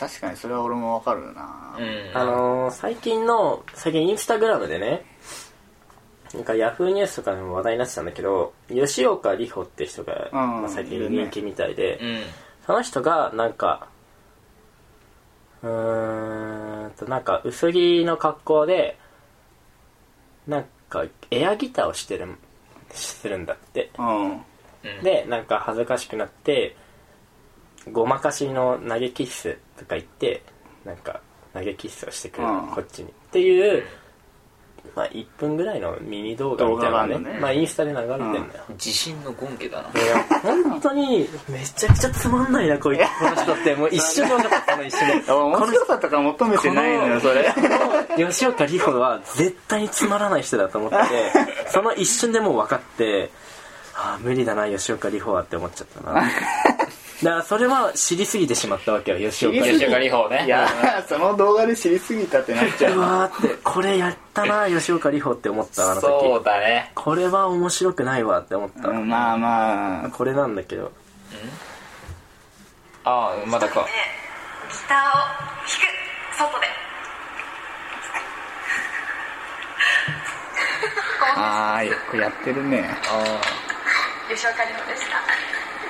[0.00, 1.76] 確かにそれは俺もわかるな。
[1.78, 2.10] うん。
[2.14, 5.04] あのー最近の最近インスタグラムでね
[6.32, 10.62] なんかヤフーニュースとかでも話題になってたんだけど吉岡里帆って人が、うん。
[10.62, 12.22] まあ、最近人気みたいで、うん。
[12.66, 13.88] その人がなんか
[15.62, 18.98] うーんとなんか薄着の格好で
[20.46, 22.26] なんかエアギターをしてる
[22.90, 23.90] するんだって。
[23.98, 24.32] うん。
[24.32, 24.42] うん。
[25.02, 26.74] でなんか恥ずかしくなって
[27.88, 30.42] ごまかしの投げキッスとか言って
[30.84, 31.20] なんか
[31.54, 32.68] 投げキッスをしてくるの、うん。
[32.68, 33.08] こっちに。
[33.08, 33.84] っていう、
[34.94, 37.14] まあ、1分ぐらいのミニ動画みたいなのね。
[37.14, 37.40] 動画があるのね。
[37.40, 40.00] まあ、インスタで流れてんだよ、自信の権化だな。
[40.00, 43.00] いや本当にめちゃくちゃつまんないなこいつ。
[43.00, 43.74] この人って。
[43.74, 45.32] もう一瞬で分かったその一瞬で。
[45.32, 47.54] 面白さとか求めてないのよそれ。
[48.16, 50.96] 吉岡里帆は絶対につまらない人だと思って
[51.68, 53.30] その一瞬でもう分かって
[53.94, 56.22] ああ無理だな吉岡里帆はって思っちゃったな
[57.22, 60.46] だからそれは知りすぎてしまったわけよ吉岡里吉岡里帆ね。
[60.46, 60.66] いや
[61.06, 62.98] その動画で知りすぎたってなっちゃ帆う。
[62.98, 66.92] うわーってこれやったな吉岡里帆って思ったあのそう時だね。
[66.94, 70.10] これは面白くないわって思った、うんまあまあ。
[70.10, 70.90] これなんだけど。
[73.04, 73.80] ああまだか。
[73.80, 73.86] で
[74.72, 75.26] ギターを弾
[75.66, 76.38] く。
[76.38, 76.66] 外で。
[81.36, 82.88] ああよくやってるね。
[83.08, 83.40] あ
[84.32, 85.16] 吉岡里帆でした。
[85.16, 85.26] まあ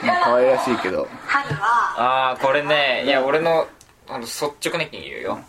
[0.00, 1.06] 可愛らしいけど。
[1.26, 2.30] 春は。
[2.32, 3.04] あーこれね。
[3.04, 3.66] いや俺の
[4.08, 5.40] あの率直な意見言うよ。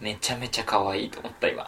[0.00, 1.66] めちゃめちゃ可愛いと思った今。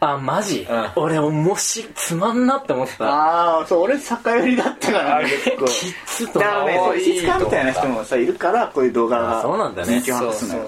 [0.00, 0.90] あマジ、うん。
[0.94, 3.04] 俺面白いつまんなって思った。
[3.04, 5.66] ああそう俺酒寄りだったからね 結構。
[5.66, 10.00] きつとだからねそう石塚みたいな人もさいるからこういう動画があそうなんだね。
[10.00, 10.20] だか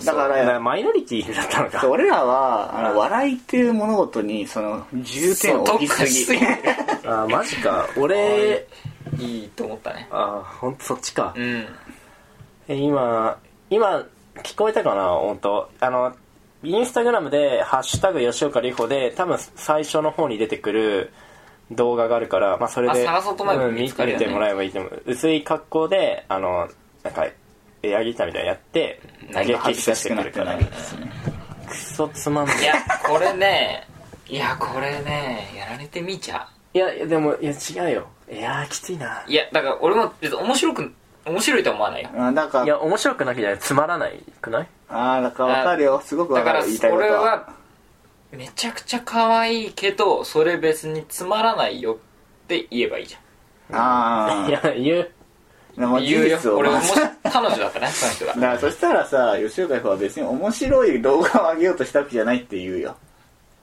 [0.04, 1.86] だかららマイノリティだったのか。
[1.88, 6.40] 俺らはあの笑いっていう物事にその重点を置きすぎ。
[7.06, 7.86] あマジか。
[7.96, 8.66] 俺
[9.20, 10.08] いいと思ったね。
[10.10, 11.34] あほんとそっちか。
[11.36, 11.66] うん。
[12.68, 14.06] え今今
[14.42, 16.14] 聞こえたかな本当あの
[16.62, 21.12] インスタグラムで「ハッシュタグ吉岡里帆」で多分最初の方に出てくる
[21.70, 24.26] 動画があるから、まあ、それでそうと思見見つかるよね。
[24.26, 25.02] てもらえばいいと思う。
[25.06, 26.68] 薄い格好であの
[27.02, 27.26] なんか
[27.82, 29.00] エアギターみたいなのやって
[29.32, 30.58] 投げキしてくるから。
[31.68, 32.60] クソつまんない。
[32.60, 32.74] いや
[33.06, 33.86] これね
[34.28, 39.24] いやこれねやられてみちゃいやいやでもいや違うよいやーきついな。
[39.26, 40.92] いやだから俺も別に面白く
[41.26, 42.08] 面白いとは思わないよ。
[42.16, 44.66] あだからいや面白くなきゃつまらないくない？
[44.88, 46.00] ああだから分かるよ。
[46.04, 47.08] すごく分だかからる言いたいことは。
[47.08, 47.48] 俺は
[48.32, 51.96] めちゃくちゃ可愛いけどそれ別につまらないよっ
[52.46, 53.20] て言えばいいじゃん。
[54.44, 55.10] あいや言う。
[55.78, 56.36] あもう事言うよ。
[56.38, 56.92] 実を俺もし
[57.24, 58.34] 彼女だったねその人が。
[58.38, 62.96] だからそしたらさ吉岡里帆は別に面白い動画を上げようとしたわけじゃないって言うよ。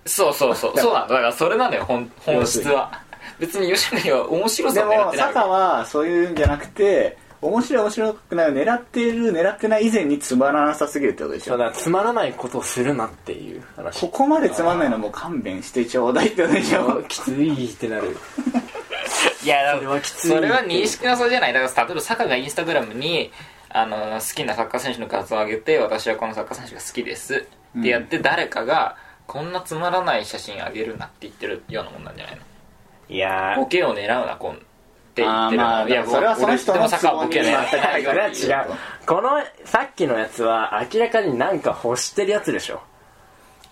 [0.05, 0.77] そうそうそう。
[0.77, 3.01] そうなんだだからそれなのよ本本質は
[3.39, 11.51] 別に吉野は面白さでを狙っもてないわ坂はそういうんじゃなくて面白い面白くないを狙っている狙ってない以前につまらなさすぎるってことでしょ。
[11.51, 14.01] そうだつまらないことをするなっていう話。
[14.01, 17.03] ここまでつまんないのもう勘弁してちょうだいってことでしょ。
[17.03, 18.17] きついってなる。
[19.43, 21.53] け いやそれはきついそれは認識の差じゃない。
[21.53, 23.31] だから例えば坂がインスタグラムに
[23.69, 27.45] あの好きなサッカー選手の画像を上げて私はこのサッカー選手が好きです
[27.79, 28.95] ってやって誰かが
[29.27, 32.41] こんなつまらない写真あげるなって言ってるようなもんなんじゃないの？
[33.09, 34.57] いやボケを狙うなこんっ
[35.15, 37.67] て言ってるまあいやそれはその人の都合にない。
[38.03, 38.71] それは違う。
[39.05, 39.29] この
[39.65, 42.81] さっきのやつは明らかになんか欲してるやつでしょ。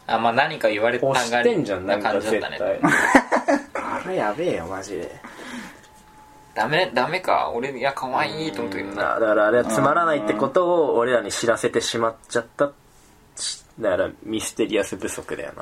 [0.08, 1.86] あまあ何か言われた欲してんじゃん。
[1.86, 2.80] な感じだった対ね
[3.74, 5.16] あれやべえよマジで。
[6.54, 7.52] ダメダメか。
[7.54, 8.96] 俺いや可愛いと思ったけどな。
[8.96, 12.72] なだからあれはつまらないってことを俺らに知らせてしまっちゃった
[13.36, 15.54] しだからミステリアス不足だよ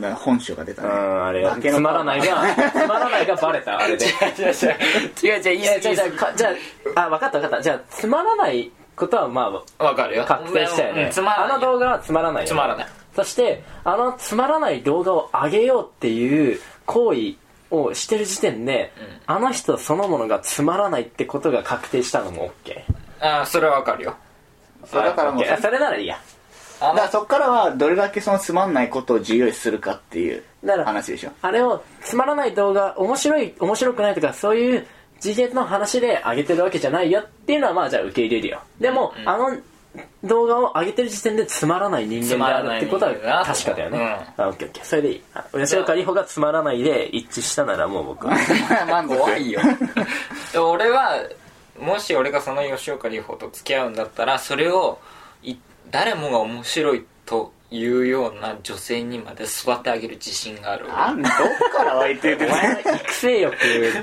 [0.00, 0.14] な。
[0.14, 0.88] 本性が出たね。
[0.88, 2.24] うんあれ化けのつまらないが
[2.72, 4.06] つまらないがバレたあれで。
[4.08, 4.66] 違う違う違
[5.30, 5.36] う。
[5.36, 6.52] 違う違ういやじゃあじゃあかじゃ
[6.96, 7.62] ああ分かった分かった。
[7.62, 10.24] じゃあつまらないことはまあわかるよ。
[10.24, 12.46] 確定したよね、うんつまらないあの動画はつまらないよね。
[12.48, 12.86] つまらない。
[13.14, 17.34] そしてあのつまらない動画を上げようっていう行為
[17.70, 18.92] をしてる時点で、
[19.26, 22.82] あの人そのものがつまらないってことが確定したのも OK
[23.20, 24.16] あそれはわかるよ
[24.84, 26.18] そうだからもうそれならいいや
[26.88, 30.42] だからそっからはどれだけそのつまんないことを重要視するかっていう
[30.84, 31.30] 話でしょ。
[31.40, 34.86] あれをつまらない動画面白い面白くないとかそういう
[35.20, 38.60] 事実の話で上げてるわけじゃないよっていうのはまあじゃあ受け入れるよ。
[38.80, 39.56] でも、あの
[40.24, 44.84] 動画を上げてる時点でつまらない人間であるってことはつまらない人間だな確かだよね、あオッケーオッケー。
[44.84, 45.22] それでいい。
[45.34, 48.34] あ吉岡里帆がつまらないで一致したならもう僕は。
[48.88, 49.60] 満足怖いよ。
[50.52, 51.22] で俺は
[51.78, 54.98] もし俺がその吉岡里帆と付き合うんだったらそれを
[55.42, 55.56] い
[55.92, 61.32] 誰もが面白いというような女性にまで育て上げる自信があるあんどっ
[61.72, 63.56] から湧いてるお前の育成欲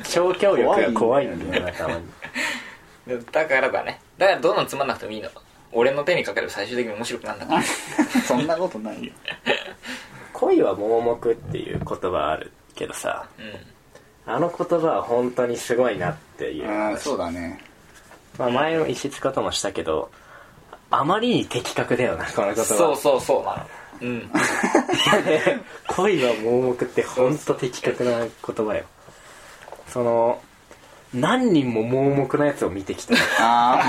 [0.03, 2.01] 調教欲が 怖いんだよなたまに。
[3.31, 3.99] だからだね。
[4.19, 5.29] だからどんどんつまんなくてもいいの。
[5.71, 9.11] 俺の手にかける最終的に面白くなんだからそんなことないよ。
[10.33, 13.41] 恋は盲目っていう言葉あるけどさう
[14.25, 16.69] あの言葉は本当にすごいなっていう。
[16.69, 17.59] うんそうだね。
[18.37, 20.09] まあ、前の石塚ともしたけど
[20.91, 22.61] あまりに的確だよなこの言葉。
[22.61, 23.65] んそうそうそうなの。
[24.01, 24.31] うん。
[25.87, 28.85] 恋は盲目って本当的確な言葉よ。
[29.87, 30.41] その
[31.13, 33.15] 何人も盲目なやつを見てきた。
[33.39, 33.79] あ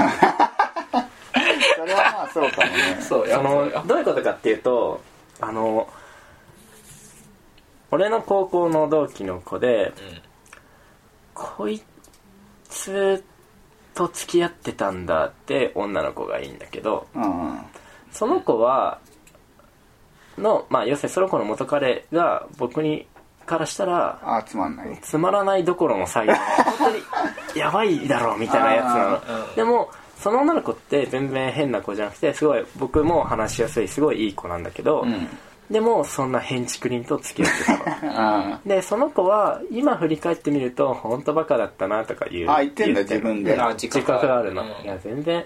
[0.92, 1.08] あ
[1.76, 2.98] それはまあそうかもね。
[3.00, 5.00] そうよそのどういうことかっていうと
[5.40, 5.88] あの
[7.90, 9.92] 俺の高校の同期の子で、
[11.34, 11.82] こい
[12.68, 13.24] つ
[14.00, 17.06] と付き合ってたんだって女の子がいいんだけど。
[17.14, 17.60] うんうん。
[18.10, 18.98] その子は
[20.38, 23.06] のまあ要するにその子の元彼が僕に
[23.44, 24.98] からしたらああつまんない。
[25.02, 27.02] つまらないどころの作業本当に
[27.58, 29.50] やばいだろうみたいなやつなの、ー。
[29.50, 35.28] うんでもその女の子って全然変な子じゃなくてすごい僕も話しやすいすごいいい子なんだけど、うん
[35.70, 43.06] でもそんな変築林と付き合ってた でその子は今振り返ってみると本当バカだったなとか言うあ言ってんだる。
[43.06, 43.58] 自分で。
[43.60, 44.68] あ自覚があるの、うん。
[44.84, 45.44] いや全然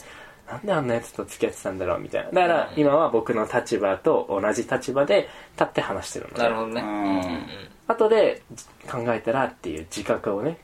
[0.51, 2.31] なんであんなやつと付き合ってたんだろうみたいな。
[2.31, 6.43] だから今は僕の立場と同じ立場で立って話してるのね。
[6.43, 6.81] なるほどね。
[6.83, 7.47] うん。
[7.87, 8.43] 後で
[8.91, 10.59] 考えたらっていう自覚をね。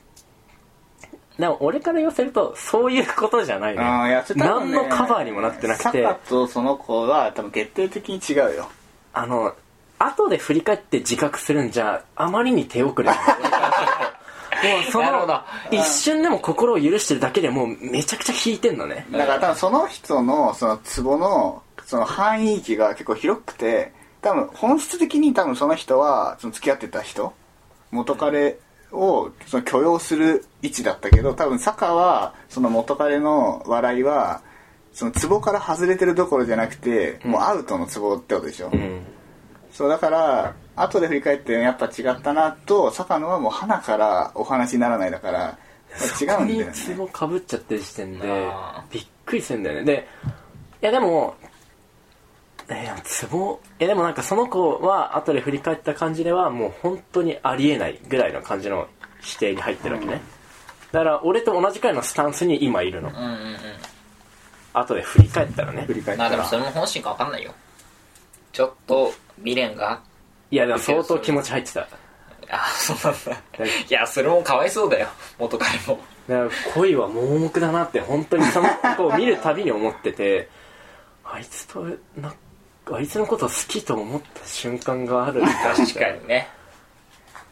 [1.37, 3.83] でも俺から言わせるとそういうことじゃないね。
[3.83, 6.03] ああいやね何のカバーにもなってなくて。
[6.03, 8.69] 坂とその子は多分決定的に違うよ
[9.13, 9.55] あの
[9.99, 13.09] 後で振り返って自覚するんじゃあまりに手遅れ
[14.63, 19.07] もうその一瞬でも心を許してるだけでもうめちゃくちゃ引いてんのね。
[19.11, 27.33] だから多分その人のそのツボのその範囲域が結構広くて多分本質的に多分その人はその付き合ってた人
[27.89, 28.59] 元彼
[28.91, 34.41] をその許容する位置だったけど多分坂はその元彼の笑いは
[34.93, 39.01] そのツボから外れてるどころじゃなくて、もうアウトのツボってことでしょ、うん。
[39.71, 45.57] そうだから後で振り返ってやっぱ違ったなと坂野はもう花からお話にならないだから
[46.19, 46.45] 違うんだよね。
[46.45, 49.85] そこにツボかぶっちゃってる時点であびっくりするんだよね。
[49.85, 50.07] で
[50.81, 51.35] いやでも
[52.67, 58.87] えー、ツボいやでもなんかその子は後で振り返った感じではもう本当にありえないぐらいの感じの
[59.19, 60.21] 否定に入ってるわけね、
[60.91, 63.09] だから俺と同じくらいのスタンスに今いるの。
[63.09, 63.37] うんうんうん
[64.73, 65.83] 後で振り返ったらね。
[65.85, 66.29] 振り返ったら。
[66.29, 67.53] まあでもそれも本心か分かんないよ。
[68.51, 70.01] ちょっと未練が
[70.49, 71.87] いやでも相当気持ち入ってた。
[72.49, 73.65] あそうなんだ。
[73.65, 75.07] いやそれもかわいそうだよ。
[75.39, 75.99] 元彼も。
[76.27, 80.49] だから恋は盲目だなって本当にその子を見るたびに思ってて
[81.25, 81.85] あいつと
[82.17, 82.33] な
[82.91, 86.49] あいつのこと好きと思った瞬間がある確かにね。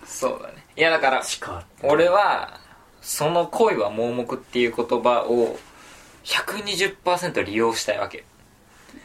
[0.05, 0.65] そうだね。
[0.75, 2.59] いやだからしか俺は
[3.01, 5.57] その恋は盲目っていう言葉を
[6.29, 8.23] 120%利用したいわけ。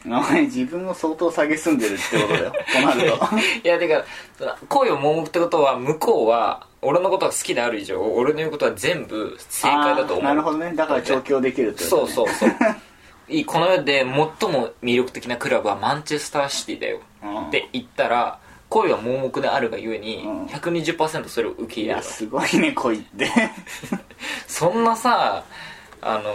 [0.07, 2.53] お前自分を相当下げすんでるってことだよ。
[2.73, 3.19] となると
[3.65, 4.05] いやてか
[4.69, 10.25] 恋を盲目ってことは向こうは俺のことが好きである以上俺の言うことは全部正解だと思う。
[10.25, 10.73] なるほどね。
[10.75, 11.89] だから調教できるってね。
[11.89, 12.51] そうそうそう。
[13.47, 14.29] この世で最も
[14.83, 17.01] 魅力的なクラブはマンチェスターシティだよ。
[17.23, 20.45] うんって言ったら恋は盲目であるがゆえにうん。
[20.47, 23.31] 120%それを受け入れるわいやすごいね恋って。
[24.47, 25.45] そんなさ
[26.07, 26.31] あの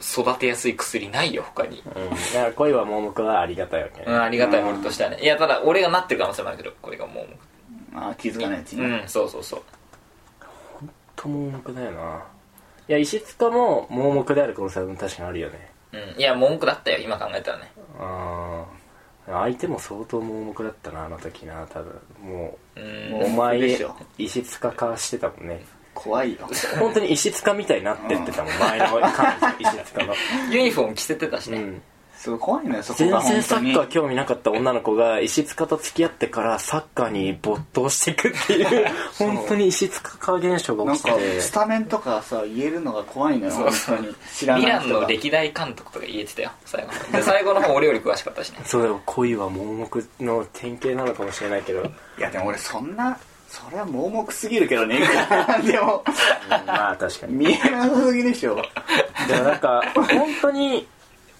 [0.00, 1.82] ー育てやすい薬ないよ他に。
[1.86, 5.18] うん、だから恋は盲目はありがたいわけね、うんありがたい俺としてはね。
[5.22, 7.24] いやただ俺がなってる可能性もあるけどこれが盲
[7.94, 9.62] あー気づかないうち目に、うんそうそうそう。
[11.16, 12.22] と盲目だよな。
[12.88, 15.70] いや石塚も盲目である可能性は確かにあるよね。
[15.92, 16.20] うん。
[16.20, 17.72] いや盲目だったよ今考えたらね。
[17.98, 18.64] あ
[19.26, 21.92] あ相手も相当盲目だったなあの時な多分。
[22.22, 23.24] もうう、ん。
[23.24, 23.96] お前しょ。
[24.18, 25.64] 石塚化してたもんね
[26.04, 26.38] 怖いよ。
[26.78, 30.14] 本当に石塚みたいになってってたもん前の彼女石塚の、
[30.50, 31.82] ユニフォーム着せてたしね、うん、
[32.24, 38.86] すごい怖いのよそこ全が然サッカー興味なかった女の子が石塚と付き合ってからサッカーに没頭していくっていう
[39.18, 43.72] 本当に石塚化現象がなんか起きてスタメンとかさ言えるのが怖いのよそう。
[43.72, 44.16] そう本当に。
[44.34, 45.00] 知らミランない人が。
[45.02, 46.92] の歴代監督とか言えてたよ最後。
[47.12, 48.60] で最後の方俺より詳しかったしね。
[48.64, 53.18] そうだよ恋は盲目の典型なのかもしれないけど、うんいやでも俺そんな
[53.54, 54.98] それは盲目すぎるけどね。
[55.64, 56.02] で も
[56.66, 57.34] まあ確かに。
[57.34, 58.56] 見えなさすぎでしょ。
[59.28, 60.08] でもなんか本
[60.42, 60.88] 当に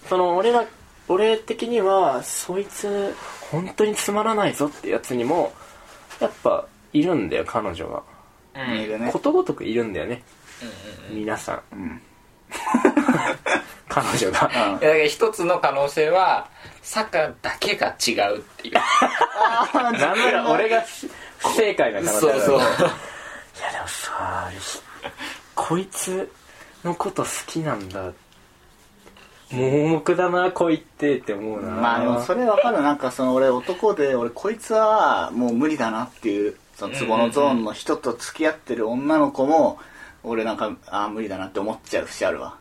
[0.07, 0.63] その俺ら
[1.09, 3.13] 俺的にはそいつ
[3.51, 5.53] 本当につまらないぞってやつにも
[6.21, 8.01] やっぱいるんだよ彼女が
[8.55, 9.11] うん。
[9.11, 10.23] ことごとくいるんだよね。
[10.61, 11.61] うんうん皆さん。
[11.73, 12.01] うん。
[13.89, 14.49] 彼女が。
[14.49, 16.47] いやだから一つの可能性は
[16.81, 18.73] サッカーだけが違うっていう。
[19.73, 20.83] なんなら俺が
[21.39, 22.57] 不正解な可能性そうそう。
[22.57, 22.65] いや
[23.71, 24.79] でもさひ
[25.55, 26.29] こいつ
[26.83, 28.11] のこと好きなんだ。
[29.51, 31.69] 盲目だな恋ってって思うな。
[31.69, 32.81] まあでもそれわかる。
[32.81, 39.79] なんかその俺男で俺こいつはもう無理だなっていうそのツボのゾーンの人と付き合ってる女の子も
[40.23, 42.57] 俺なんかああ無理だなって思っちゃう節あるわ。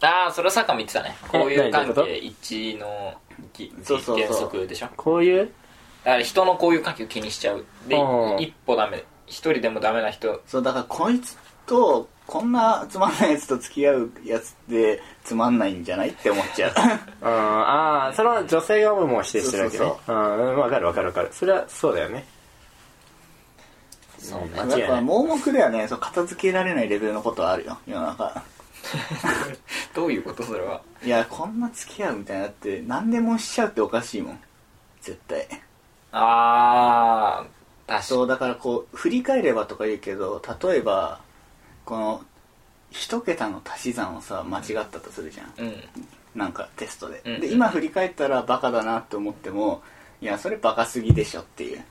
[0.00, 1.16] ああそれはサッカーも言ってたね。
[1.28, 3.14] こういう関係一致の
[3.52, 4.26] ぎそうそうそう。
[4.26, 4.88] 原則でしょ。
[4.96, 5.50] こういう？
[6.04, 7.64] だから人のこういう関係を気にしちゃう。
[7.88, 8.40] でうん。
[8.40, 9.04] 一歩ダメ。
[9.26, 10.40] 一人でもダメな人。
[10.46, 11.36] そうだからこいつ
[11.66, 16.72] とこんなつまんないやつと付き合うやつってつまんないんじゃないって思っちゃう。
[17.22, 17.28] うん。
[17.28, 19.92] ああそれは女性側も否定してるわけね。
[20.06, 20.52] そうう。
[20.52, 20.56] ん。
[20.56, 21.28] 分かる分かる分かる。
[21.32, 22.26] それはそうだよね。
[24.18, 24.80] そう間違いない。
[24.80, 25.88] やっぱ盲目ではね。
[25.88, 27.78] そう片付けられないレベルのことはあるよ。
[27.86, 28.42] 世の中。
[29.94, 30.80] どういうことそれは。
[31.02, 34.40] いやこんな付き合うみたいなだって何でもしちゃうっておかしいもん。
[35.00, 35.46] 絶対
[36.20, 37.44] あ
[37.86, 41.20] あ確そうだからこう振り返ればとか言うけど例えば
[41.84, 42.22] この
[42.90, 45.52] 一桁の足し算をさ間違ったとするじゃん。
[45.58, 45.82] うん。
[46.34, 47.40] なんかテストで、うん。
[47.40, 49.82] で今振り返ったらバカだなって思っても
[50.20, 51.84] いやそれバカすぎでしょっていう。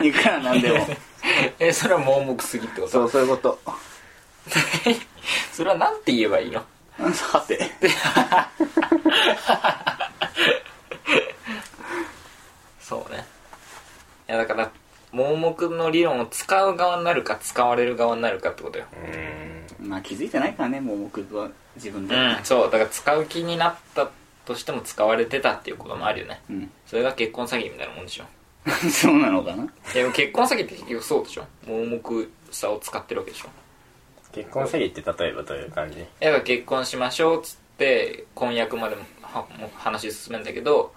[0.04, 0.86] いくらなんでも。
[1.58, 2.92] えそれは盲目すぎってこと？
[2.92, 3.58] そうそういうこと。
[5.52, 6.64] それはなんて言えばいいの？
[6.98, 7.70] はて
[12.80, 13.24] そうね
[14.28, 14.70] いやだから
[15.68, 18.86] の理論を使う側になるか使われる側になるかってことよ。
[19.80, 22.14] まあ気づいてないからね盲目は自分で。
[22.14, 22.70] うんそう。
[22.70, 24.10] だから使う気になった
[24.46, 26.40] としても使われてたっていうこともあるよね。
[26.48, 28.24] うん、それが結婚詐欺みたいなもんでしょ。
[28.90, 29.66] そうなのかな？
[29.94, 31.44] でも結婚詐欺って結局そうでしょ。
[31.66, 33.48] 盲目さを使ってるわけでしょ。
[34.32, 36.04] 結婚詐欺って例えばどういう感じ？
[36.20, 39.02] やっぱ結婚しましょうっつって婚約までも
[39.76, 40.92] 話進めんだけど、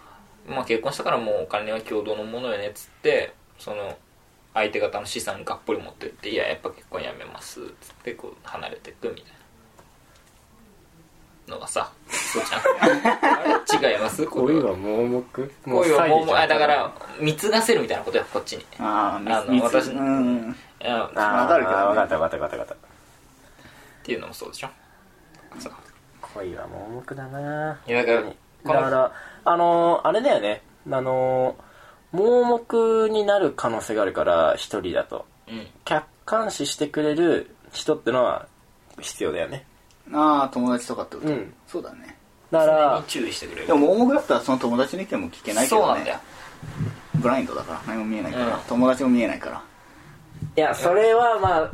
[0.48, 3.98] まあ、結婚したからもうお金は共同のものよねっつってその
[4.54, 9.24] 相手方の資産がっぽり持ってっていややっぱ結婚やめますっつってこう離れていくみたい
[11.48, 13.92] なのがさそうじゃん。
[13.92, 15.52] 違いますこれ恋は盲目？
[15.66, 16.38] 恋はもう詐欺じゃん。
[16.38, 18.66] あだから貢がせるみたいなことよこっちに。
[18.80, 20.56] あああの私うん。
[20.80, 21.86] かるけどね。
[21.88, 22.58] 分かった分かった分かった。
[22.58, 22.78] 分かったっ
[24.04, 24.70] ていうのもそうでしょ？
[25.60, 25.74] そう。
[26.22, 27.80] 恋は盲目だな。
[27.88, 29.12] いやだからだから
[29.46, 30.62] あのーあれだよね。
[30.90, 31.73] あのー
[32.14, 35.26] 盲目になる可能性があるから一人だと。
[35.48, 35.68] うん。
[35.84, 38.48] 客観視してくれる人ってのは
[39.00, 39.66] 必要だよね。
[40.12, 41.54] ああ友達とかってこと、うん。
[41.68, 42.16] そうだね。
[42.52, 43.68] だから注意してくれる。
[43.68, 45.86] でも盲目だったらその友達の意見も聞けないけどね。
[45.86, 46.20] そうなんだよ。
[47.16, 48.62] ブラインドだから何も見えないから、うん。
[48.68, 49.64] 友達も見えないから。
[50.56, 51.72] いやそれはまあ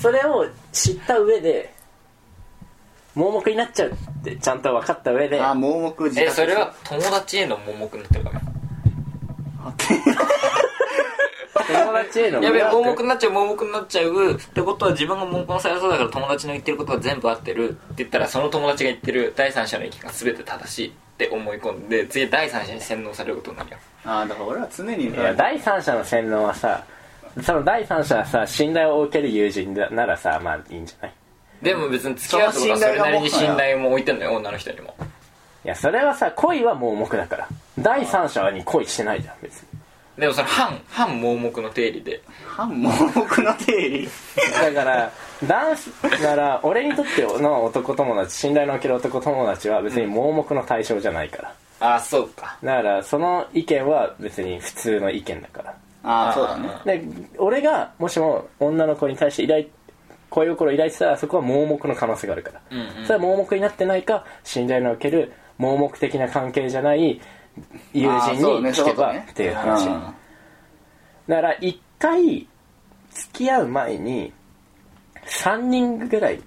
[0.00, 1.74] それを知った上で
[3.14, 5.40] 盲目になっちゃうってちゃんと分かった上で。
[5.42, 8.40] ああ盲目自え覚それは友達への盲目になってるから
[11.66, 23.78] 友達へのやべえ盲目になっちゃう盲目になっちゃうってことは自分が盲目のされそうだから友達の言ってることが全部合ってるって言ったらその友達が言ってる第三者の意見が全て正しいって思い込んで次第三者に洗脳されることになるよ。
[24.04, 26.84] ああだから俺は常にいや第三者の洗脳はさ
[27.42, 31.14] その第三者はさ信頼を受ける友人だならさまあいいんじゃない？
[31.62, 34.94] でも別に付き合うとはそれなりに信頼も置いてんのよ女の人にも
[35.64, 37.48] いやそれはさ恋は盲目だから。
[37.78, 39.68] 第三者に恋してないじゃん別に。
[40.18, 42.22] でもそれ反反盲目の定理で。
[42.46, 44.08] 反盲目の定理？
[44.52, 45.12] だから
[45.44, 51.54] 男子だから俺にとっての男友達信頼のおける男友達は別に盲目の対象じゃないから。
[51.80, 52.56] ああそうか。
[52.62, 55.74] だからその意見は別に普通の意見だから。
[56.04, 56.68] ああそうだね。
[56.84, 57.04] で
[57.38, 59.66] 俺がもしも女の子に対して依頼
[60.30, 63.06] 恋心を抱いてたらそこは盲目の可能性があるから、うんうん。
[63.06, 67.20] それは盲目になってないか信頼のおける盲目的な関係じゃない
[67.92, 70.14] 友人に聞けばっていう話、うん。
[71.28, 72.46] だから一回
[73.10, 74.32] 付き合う前に
[75.26, 76.40] 3人ぐらい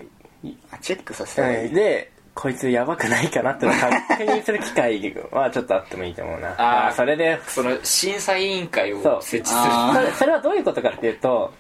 [0.82, 1.74] チェックさせた方がいい。
[1.74, 3.66] でこいつやばくないかなって
[4.08, 6.54] 確認する機会はちょっとあってもいいと思うな。
[6.58, 9.60] あーそれでその審査委員会を設置する。
[9.62, 11.52] あそれそれはどういうことかっていうと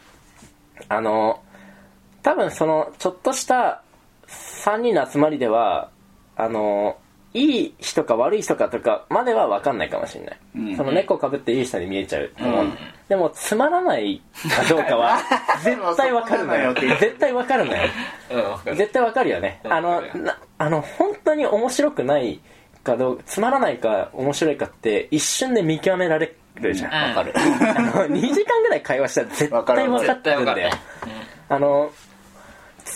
[0.87, 1.39] あの
[2.21, 3.81] 多分そのちょっとした
[4.27, 5.89] 3人の集まりでは
[6.35, 6.97] あの
[7.33, 10.77] いい人か悪い人かとかまでは分かんないかもしれない、うん。
[10.77, 12.73] その猫かぶっていい人に見えちゃうう、うん。
[13.09, 15.19] でもつまらないかどうかは
[15.63, 16.73] 絶対分かるのよ。
[16.73, 17.83] 絶対分かるのよ。
[18.65, 19.61] うん絶対わかるよね。
[19.63, 20.03] うんあの
[20.57, 22.39] あの本当に面白くない
[22.83, 27.09] かどうつまらないか面白いかって一瞬で見極められるじゃん、うん。
[27.09, 27.33] わかる。
[27.37, 30.69] あの2時間ぐらい会話したら絶対分かってるんだよ。
[30.69, 30.77] 絶
[31.49, 31.91] あの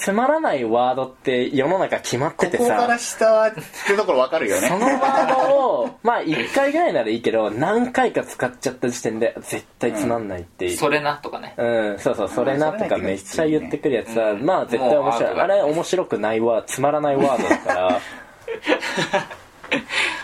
[0.01, 3.61] つまらないワードって世の中決まっててここからさ下はって
[3.95, 4.67] ところ分かるよね。
[4.67, 11.53] そのワードをまあ1回ぐらいならいいけど何回か使っちゃった時点で絶対つまんないっていう、それなとかね。
[11.55, 15.39] うん、そうそう、それなとかめっちゃ言ってくるやつは、うんまあ絶対面白い。
[15.39, 18.01] あれ面白くないわ、つまらないワードだから、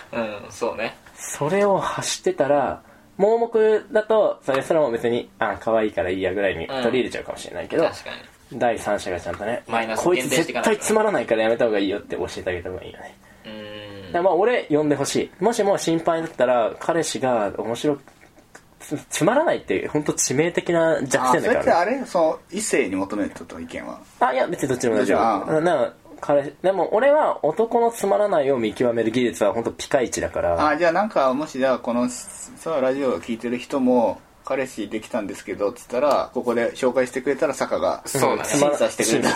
[0.20, 0.98] うんそうね。
[1.16, 2.82] それを発してたら、
[3.18, 13.16] 盲目だと、それすらも別に、あ、可愛いからいいやぐらいに取り入れちゃうかもしれないけど、確かに第三者がちゃんとねマイナスこいつ絶対つまらないからやめた方がいいよって教えてあげた方がいいよね。
[14.14, 15.44] まあ俺呼んでほしい。
[15.44, 18.02] もしも心配だったら、彼氏が面白く
[18.80, 22.06] つつまらないって本当致命的な弱あそれって点だからねあれ？
[22.06, 24.00] その異性に求めると意見は？
[24.20, 30.68] あいや別にどっちでも大丈あ夫な彼でも俺は男のつまらないを見極める技術は本当ピカイチだから。
[30.70, 38.50] あじゃあなんかもしじゃあこのさラジオを聞いてる人も彼氏できたんですけどっつったらここで紹介してくれたら坂がそうだね。
[38.50, 39.28] 審査してくれる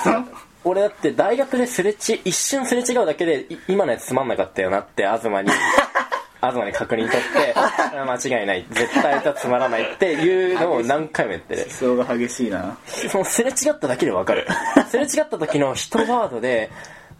[0.63, 5.51] 俺だって大学ですれち一瞬すれ違うだけでい今のやつつまんなかったよなって東に
[6.39, 8.65] 東に確認取ってあ間違いない。
[8.71, 11.63] 絶対あいつはつまらないっていうのを何回も言ってる。
[11.63, 12.77] 思想が激しいな。
[12.85, 14.47] そのすれ違っただけでわかる。
[14.89, 16.71] すれ違った時の一ワードで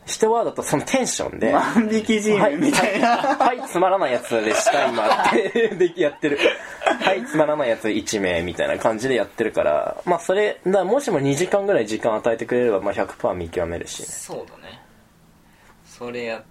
[0.06, 6.40] 一ワードとそのテンションで万引きンみたいな、はい、はいつまらないやつでした今ってでやってる
[7.00, 14.02] はいつまらないやつ1名みたいな感じでやってるからまあそれだもしも2時間ぐらい時間与えてくれれば、まあ、100%見極めるし。
[14.02, 14.82] ねそうだね。
[15.86, 16.44] それや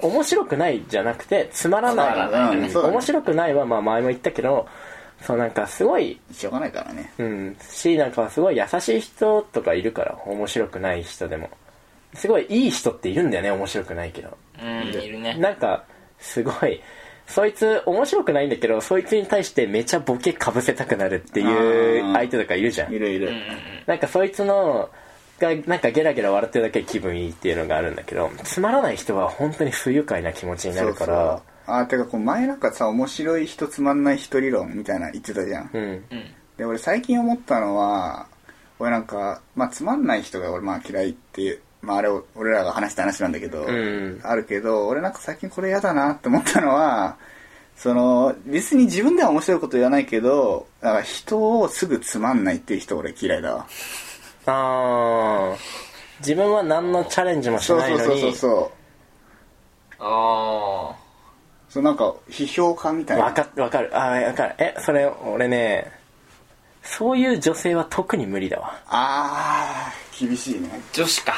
[0.00, 2.56] 面白くないじゃなくてつまらない。
[2.56, 2.70] ね。
[2.74, 4.68] 面白くないはまあ前も言ったけど
[5.22, 7.12] そうなんかすごいしょうがないからね。
[7.18, 7.56] うん。
[7.68, 11.50] しなんかすごい優しい人とかいるから面白くない人でも。
[12.14, 14.36] すごいいい人っているんだよね面白くないけど。
[14.62, 15.34] うんいるね。
[15.34, 15.84] なんか
[16.18, 16.80] すごい
[17.28, 22.92] そいつ面白くないんだけどそいつに対してめちゃボケかぶせたくなるっていう相手とかいるじゃん。
[22.92, 23.30] いるいる、
[23.86, 24.90] なんかそいつの
[25.38, 31.06] がなんかゲラゲラ笑ってるだけで気分いいっていうのがあるんだけどつまらない人は本当に不愉快な気持ちになるから。
[31.06, 31.76] そうそう。
[31.76, 35.82] あてかこう前なんかさ面白い人つまんない人理論みたいな言ってたじゃん、うん。
[35.82, 36.04] うん。
[36.56, 38.26] で俺最近思ったのは
[38.78, 47.16] 俺なんか、まあ、つまんない人が俺まあ嫌いっていうまああれを俺らが話した話なんだけど、んあるけど俺なんか最近これ嫌だなって思ったのは
[47.76, 53.66] その別に自分では面白いこと言わないけどなんか人をすぐつまんないっていう人俺嫌いだわ。
[54.44, 55.56] あー。
[56.20, 58.72] 自分は何のチャレンジもしそうそうそうないのにそうそ
[59.98, 60.00] う。
[60.00, 60.94] あ
[61.70, 63.24] そうなんか批評家みたいな。
[63.24, 63.90] わかわかる。
[63.96, 64.54] あーわかる。
[64.58, 65.90] えそれ俺ね
[66.82, 68.78] そういう女性は特に無理だわ。
[68.88, 70.68] あー厳しいね。
[70.92, 71.34] ー女子か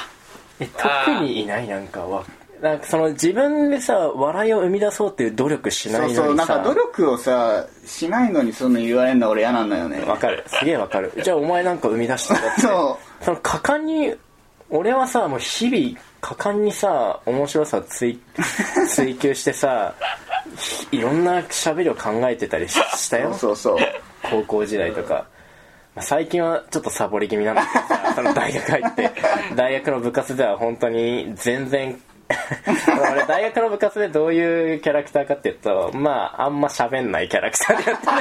[0.60, 2.24] え特にいないなんかは
[2.60, 6.24] なんかその自分でさ笑いを生み出そうっていう努力しないのそうにさ。
[6.24, 10.00] そうなんか努力をさしないのにそんな言われるの俺嫌なんだよね。
[10.02, 10.44] わかる。
[10.46, 11.12] すげえわかる。
[11.22, 12.60] じゃあお前なんか生み出したって。
[12.60, 14.14] そその果敢に
[14.68, 18.18] 俺はさもう日々果敢にさ面白さを追
[18.88, 19.94] 追求してさ
[20.92, 23.34] いろんな喋りを考えてたりししたうよ。
[23.34, 23.76] そうそう
[24.22, 25.39] 高校時代とか、まあ
[25.98, 29.10] 最近はちょっとサボり気味なんだけどさ その大学入って
[29.56, 32.00] 大学の部活では本当に全然
[33.12, 38.12] 俺大学の部活でどういうキャラクターかっていうとまああんま喋んないキャラクターでやってる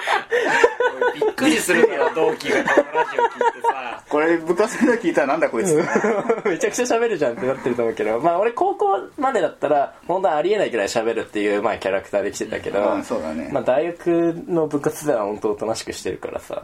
[1.14, 4.02] びっくりするから同期がこのラジオ聞いてさ。
[4.08, 5.74] これ部活で聞いたらなんだこいつ
[6.44, 8.18] めちゃくちゃ喋るじゃんってなってると思うけど。
[8.20, 13.50] まあ俺高校までだったら本当はありえないぐらい喋るっていう、まあ、キャラクターで来てたけど、うんそうだね。
[13.52, 16.62] まあ、大学の部活では本当おとなしくしてるからさ。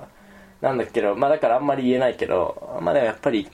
[0.61, 3.49] なんだけどまあだからあんまり言えないけどまあでもやっぱり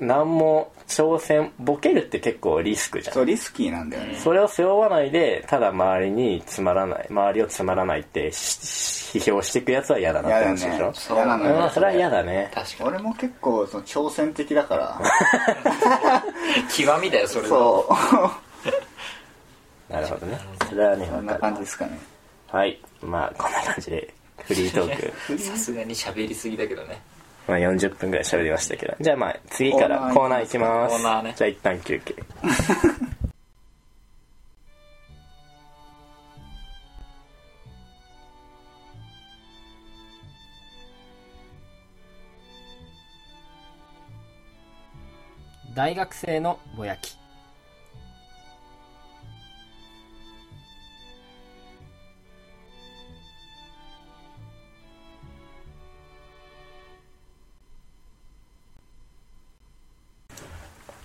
[0.00, 3.14] 何も挑戦ボケるって結構リスクじゃん。
[3.14, 4.14] そうリスキーなんだよね。
[4.16, 10.86] それを背負わないでただ周りにつまらない周りをつまらないってし批評していくやつは嫌だなって嫌だ話でしょ？
[10.88, 12.50] ねそう嫌なのよそれは嫌だね。
[12.54, 15.00] 確か俺も結構その挑戦的だから。
[16.56, 17.48] に 極みだよそれは。
[17.48, 17.88] そ
[19.90, 19.92] う。
[19.92, 20.38] なるほどね。
[20.68, 21.98] それはねこんな感じですかね。
[22.50, 22.80] はい。
[23.02, 24.14] まあこんな感じで
[24.44, 25.38] フリートーク。
[25.38, 27.00] さすがに喋りすぎだけどね
[27.46, 28.94] まあ40分ぐらい喋りましたけど。
[29.00, 30.96] じゃあまあ次からコーナー行きます。
[30.96, 31.34] コーナーね。
[31.36, 32.14] じゃあ一旦休憩。
[45.74, 47.18] 大学生のぼやき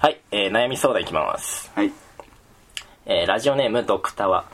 [0.01, 1.69] はい、えー悩み相談いきます。
[1.75, 1.91] はい。
[3.05, 4.45] えーラジオネームドクタワ。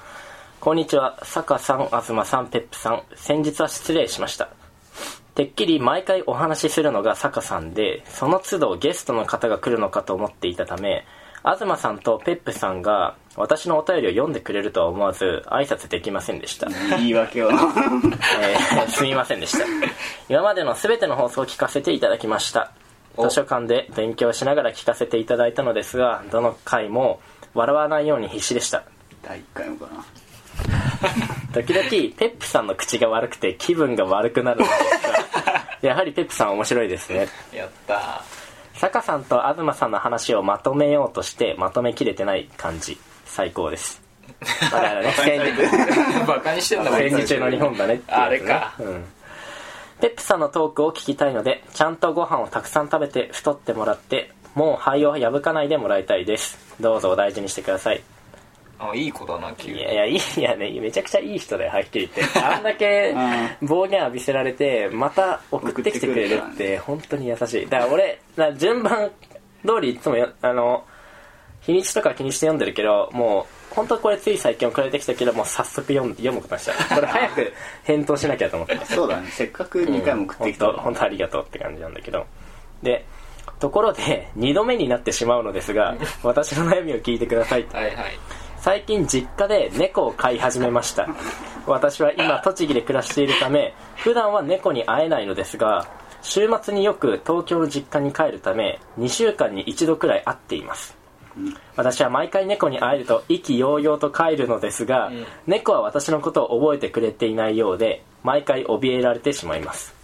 [0.59, 1.17] こんにちは。
[1.23, 3.03] 坂さん東さんペップさん。
[3.15, 4.49] 先日は失礼しました。
[5.35, 11.05] てっきり毎回お話しするのが坂さんでその都度ゲストの方が来るのかと思っていたため
[11.45, 16.67] 東さんとペップさんが私のお便りを読んでくれるとは思わず挨拶できませんでした。
[16.97, 17.51] 言い訳を。
[17.55, 19.63] えーすみませんでした。
[20.27, 22.73] 今までの全ての放送を聞かせていただきました
[23.18, 27.20] 図書館で勉強しながら聞かせていただいたのですがどの回も
[27.53, 28.84] 笑わないように必死でした。
[29.24, 30.05] 第1回もかな。
[31.53, 34.78] 時々ペップさんの口が悪くて気分が悪くなるのです
[35.43, 37.28] が やはりペップさん面白いですね。
[37.53, 38.24] やった
[38.74, 42.99] 坂さんと東さんの話をまとめようとしてまとめきれてない感じ。
[43.26, 44.01] 最高です。
[44.61, 48.18] だからね戦時バカにしてんだもん戦時中の日本だねってね。
[48.18, 48.74] あれか。
[48.80, 49.05] うん
[49.99, 56.57] ペップさんのトークを聞きたいのでちゃんとご飯をたくさん食べて太ってもらってもう肺を破かないでもらいたいです。
[56.79, 58.01] どうぞお大事にしてください。
[58.79, 59.79] あいい子だな急に。
[59.79, 60.79] いやいやいいいやね。
[60.79, 62.39] めちゃくちゃいい人だよはっきり言って。
[62.41, 63.15] あんだけ
[63.61, 67.69] 暴言浴びせられてまた送ってきてくれるって本当に優しい。
[67.69, 68.19] だから俺
[68.57, 69.11] 順番
[69.63, 70.83] 通りいつもよあの
[71.61, 77.53] 日にちとか気にして読んでるけどもう本当これつい最近送られてきたけどもう早速読ん読むことにした これ早く
[77.84, 78.86] 返答しなきゃと思って。
[78.86, 79.28] そうだね。
[79.30, 82.25] せっかく2回も送ってきた本当本当ありがとうって感じなんだけど。
[82.82, 83.05] で
[83.59, 87.95] ところで2度目になってしまうのですが私の悩みを聞いてくださいはいはい。
[88.57, 91.07] 最近実家で猫を飼い始めました。
[91.67, 95.88] 私は今栃木で暮らしているため普段は猫に会えないのですが
[96.23, 100.96] 週末によく東京の実家に帰るため2週間に1度くらい会っています
[101.75, 105.25] 私は毎回猫に会えると意気揚々と帰るのですが、ん。
[105.45, 109.95] 猫は私のことを覚えてくれていないようで毎回怯えられてしまいます。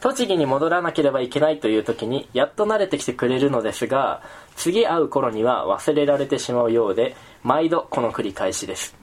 [0.00, 4.20] 栃木に戻らなければいけないという時にやっと慣れてきてくれるのですが
[4.54, 8.94] 次会う頃には忘れられてしまうようで毎度この繰り返しです。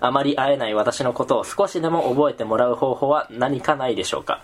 [0.00, 4.42] あまり会えない私のことを少しでも覚えてもらう方法は何かないでしょうか？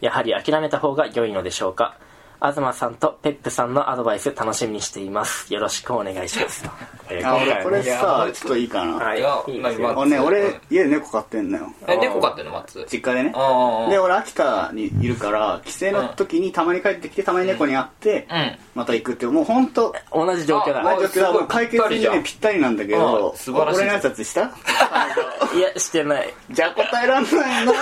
[0.00, 1.96] やはり諦めた方が良いのでしょうか？
[2.40, 5.52] 東さんとペップさんのアドバイス楽しみにしています。
[5.52, 6.62] よろしくお願いします。
[6.64, 6.70] と、
[7.10, 9.20] えーあ俺これさちょっといいかな、はい。
[9.20, 11.72] いやいいです俺ね俺家で猫飼ってんのよ。
[11.86, 13.32] え猫飼ってんの松実家でね。
[13.34, 18.58] ああで俺秋田にいるから帰省の時にたまに帰ってきてたまに猫に会ってうん。
[18.74, 20.80] また行くってもう本当同じ状況だ。
[20.80, 24.50] あ前時はもう解決にねぴったりなんだけどあ素晴らしい俺の挨拶した？
[25.56, 26.34] いやしてない。
[26.50, 27.72] じゃあ答えらんないな。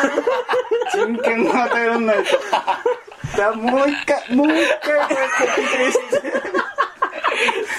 [0.92, 2.38] 人権が与えらんないと
[3.34, 6.74] じゃあもう一回もう一回これコピペして。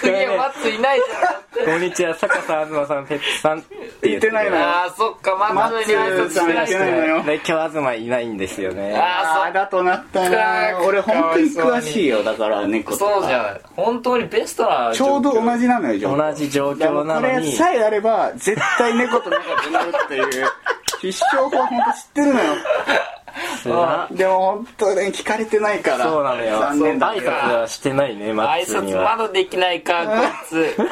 [0.01, 1.65] 次は松いないじゃん。
[1.65, 4.63] こんにちは坂さん東さんペップさんって言ってないのよ。
[4.63, 7.23] ああそっか松に挨拶してないのよ。
[7.23, 8.95] で今日東いないんですよね。
[8.95, 13.11] あああだとなったな俺本当に詳しいよだから猫とか。
[13.13, 20.45] そうじゃん本当にベストなちょうど同じなのよ状況同じ状況なのにさえあれば絶対猫と仲良くなるっていう。
[21.01, 22.55] 必勝法は本当知ってるのよ
[24.11, 26.59] でも本当ね聞かれてないからそうなのよ。
[26.59, 30.77] 残念だ挨拶はしてないねマ挨ッツに拶まはだできないかこいつ。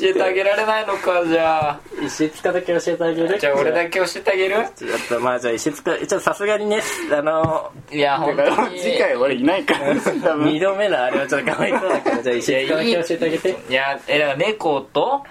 [0.00, 1.80] 教えてあげられないのかじゃあ。
[2.02, 3.38] 石塚だけ教えてあげる？
[3.38, 4.56] じゃあ俺だけ教えてあげる？
[4.76, 6.82] ちょっとまあじゃあ石塚ちょっとさすがにね
[7.16, 8.80] あのいや本当に。
[8.80, 10.46] 次回俺いないから多分。
[10.52, 13.56] 二度目のあれはちょっとかわいそうだからじゃあ石塚だけ教えてあげて。
[13.70, 15.22] いやえだから猫と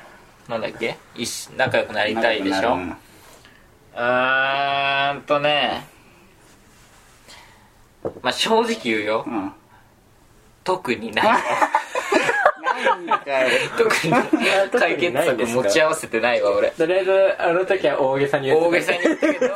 [0.48, 0.96] なんだっけ？
[1.58, 2.76] 仲良くなりたいでしょ？
[2.76, 5.88] うーんとね。
[8.22, 9.24] まあ正直言うよ。
[9.26, 9.34] うん。
[9.34, 9.52] うん
[10.66, 11.26] 特にない。
[13.06, 14.14] なんかよ特に
[14.72, 16.72] 解決策持ち合わせてないわ俺。
[16.72, 19.54] とりあえずあの時は大げさに言って大げさに言ったけど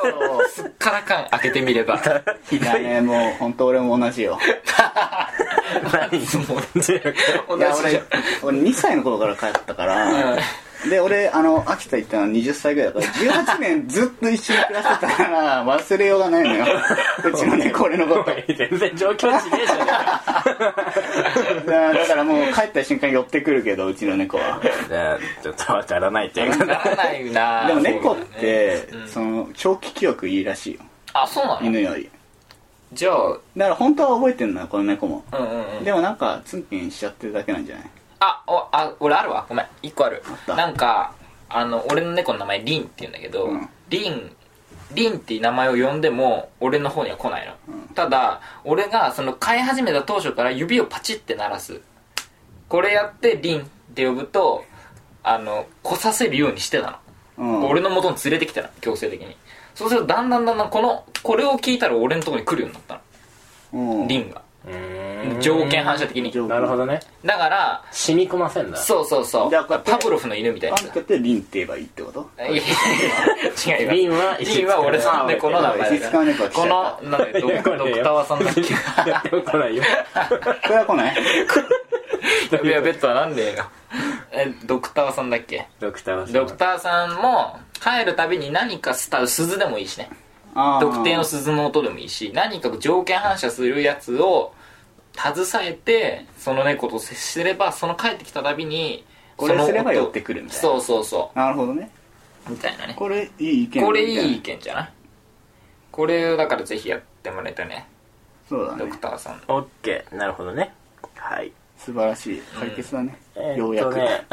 [0.47, 1.95] すっからかん開けてみれば。
[1.95, 4.37] いやねもう本当俺も同じよ。
[5.91, 6.19] 何？
[6.47, 8.03] も同いや俺
[8.43, 10.37] 俺2歳の頃から帰ったから、
[10.87, 13.13] で俺あの秋田行ったのは20歳ぐらいだから
[13.43, 16.65] 18年ずっと一緒に暮らしてたから忘れようがないのよ。
[17.25, 18.31] うちの猫俺のこと。
[18.55, 19.85] 全然状況違えじゃね
[21.65, 24.59] だ だからもう帰った瞬間に寄ってくるけどうちの猫は。
[24.63, 26.65] えかじゃあちょっとわからないっていうか。
[26.65, 28.41] ならないなでも猫っそうだね。
[28.41, 29.07] てうん。
[29.07, 30.81] その長期記憶いいらしいよ。
[31.13, 31.67] あそうなの？
[31.67, 32.09] 犬より。
[32.93, 33.15] じゃあ。
[33.57, 35.23] だから本当は覚えてんのよこの猫も。
[35.33, 35.83] うんうんうん。
[35.83, 37.85] でもなんかツンケンしちゃってるだけなんじゃない？
[38.19, 39.45] あおあ俺あるわ。
[39.47, 39.65] ごめん。
[39.81, 40.23] 一個ある。
[40.45, 40.55] た。
[40.55, 41.13] なんか
[41.49, 43.69] あの俺の猫の名前リンって言うんだけど、うん。
[43.89, 44.35] リン
[44.93, 47.53] リンっていう名前を呼んでも俺の方には来ないの、
[47.93, 51.81] ただ俺がその飼い始めた当初から指をパチって鳴らす。
[52.67, 53.63] これやってリンっ
[53.93, 54.65] て呼ぶと
[55.23, 57.01] あの来させるようにしてた
[57.37, 57.69] の、うん。
[57.69, 58.69] 俺の元に連れてきたの。
[58.81, 59.35] 強制的に。
[59.75, 63.01] そうするとだんだんだんだんこのこれを聞いたら俺のところに来るようになった
[63.73, 63.99] うん。
[64.01, 64.41] のリンが
[65.41, 66.31] 条件反射的に。
[66.31, 66.99] 条なるほどね。
[67.25, 69.51] だから染み込ませんだそうそうそう。
[69.51, 70.77] パブロフの犬みたいな。
[70.79, 72.29] あんたってリンって言えばいいってこと？
[72.37, 77.47] いやいや違いますリンはリンは俺の猫の名前石塚の猫は来ちゃこのなんだド
[77.77, 79.83] ドクタワさんだっけ来ないよ
[80.63, 81.15] これは来ない？
[81.15, 83.65] いやベッドはなんでよ。
[84.31, 85.67] えドクタワさんだっけ？
[85.79, 90.09] ドクターはドクターさんも帰るたびに何かスタ鈴でもいいしね。
[90.53, 94.53] 特定の鈴の音でもいいし何か条件反射するやつを
[95.19, 99.03] 携えてその猫と接すればその帰ってきたたびに
[99.35, 100.61] これその音すれば寄ってくるみたいな。
[100.61, 101.91] そうそうそなるほどね。
[102.47, 102.93] うみたいなね。
[102.97, 104.93] これいい意見これいい意見じゃない？
[105.91, 107.87] これをだからぜひやってもらいたいね。
[108.49, 108.91] ドそうだね。
[108.91, 109.41] クターさん。
[109.47, 110.15] オッケー。
[110.15, 110.73] なるほどね。
[111.15, 111.51] はい。
[111.77, 114.25] 素晴らしい解決だね、えようやく、ーっとね。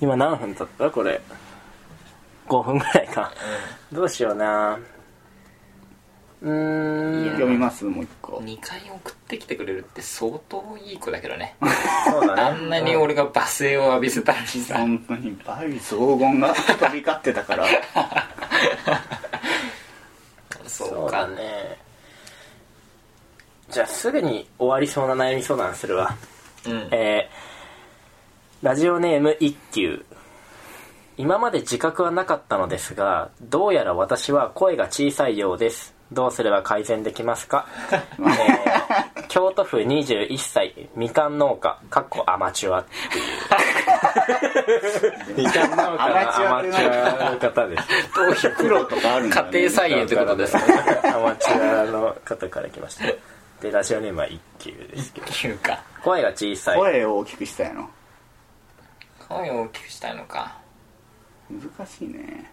[0.00, 0.90] 今何分経った？
[0.90, 1.20] これ。
[2.48, 3.32] 5分ぐらいか、
[3.92, 4.74] どうしような。
[4.74, 4.84] うーん
[6.44, 8.36] 読みますもう一個。
[8.38, 11.56] 2回送ってきてくれるって相当いい子だけどね。
[12.10, 12.42] そうだね。
[12.42, 14.76] あんなに俺が罵声を浴びせたのにさ。
[14.78, 15.36] 本当に。
[15.46, 17.64] バイ荘厳が飛び交ってたから。
[20.66, 21.78] そ そううかだね。
[23.70, 26.14] じゃあすぐに終わりそうな悩み相談するわ。
[26.66, 26.88] うん。
[26.90, 27.54] えー
[28.62, 30.06] ラジオネーム一休。
[31.18, 43.24] 今まで自覚はなかったのですがどうやら私は声が小さいようですどうすれば改善できますか、 えー京都府21歳みかん農家かっこアマチュアっていう。
[45.42, 47.88] みかん農家のアマチュアの方です。
[48.14, 50.60] どういうプロとかあるんだ、ね、家庭菜園ってことですか
[51.16, 53.06] アマチュアの方から来ました。
[53.60, 55.26] でラジオネームは一休ですけど。
[55.48, 55.82] いうか。
[56.04, 56.78] 声が小さい。
[56.78, 57.90] 声を大きくしたいの？
[59.28, 60.54] 声を大きくしたいのか。
[61.50, 62.52] 難しいね。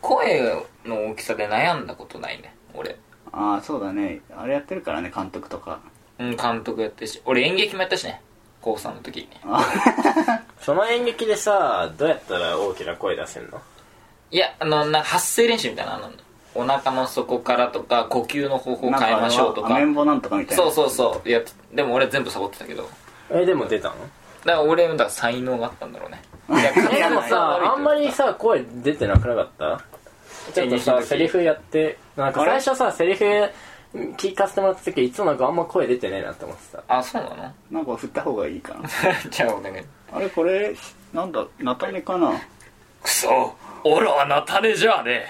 [0.00, 2.96] 声の大きさで悩んだことないね俺。
[3.32, 4.20] ああそうだね。
[4.36, 5.80] あれやってるからね監督とか。
[6.18, 7.20] うん監督やってるし。
[7.24, 8.20] 俺演劇もやったしね。
[8.60, 9.16] 高3の時。
[9.18, 9.28] に
[10.60, 13.60] その演劇でさどうやったら大きな声出せんの？
[14.30, 16.16] いやあのなんか発声練習みたいなのあんの
[16.54, 19.68] お腹の底からとか呼吸の方法を変えましょうとか。
[19.76, 20.62] アメンボなんとかみたいな。
[20.64, 21.28] そうそうそう。
[21.28, 22.82] やっでも俺全部サボってたけど。
[22.82, 22.94] だか
[23.40, 23.94] えでも出たの？
[24.44, 26.22] ら俺だから才能があったんだろうね。
[26.48, 29.80] いやえでもさあんまりささ声出てなくなかった？
[30.54, 33.24] ちょっとさセリフやってなんか最初さセリフ
[34.16, 36.82] 聞かせてもらった時いつもなんかあんま声出てねえなって思ってた。
[36.88, 37.52] あそうなの？
[37.70, 38.88] なんか振った方がいいかな。
[39.30, 39.76] じゃあお願い
[40.12, 40.74] あれこれ
[41.12, 42.32] なんだ菜種かな？
[43.02, 45.26] くそ俺はなたねじゃあね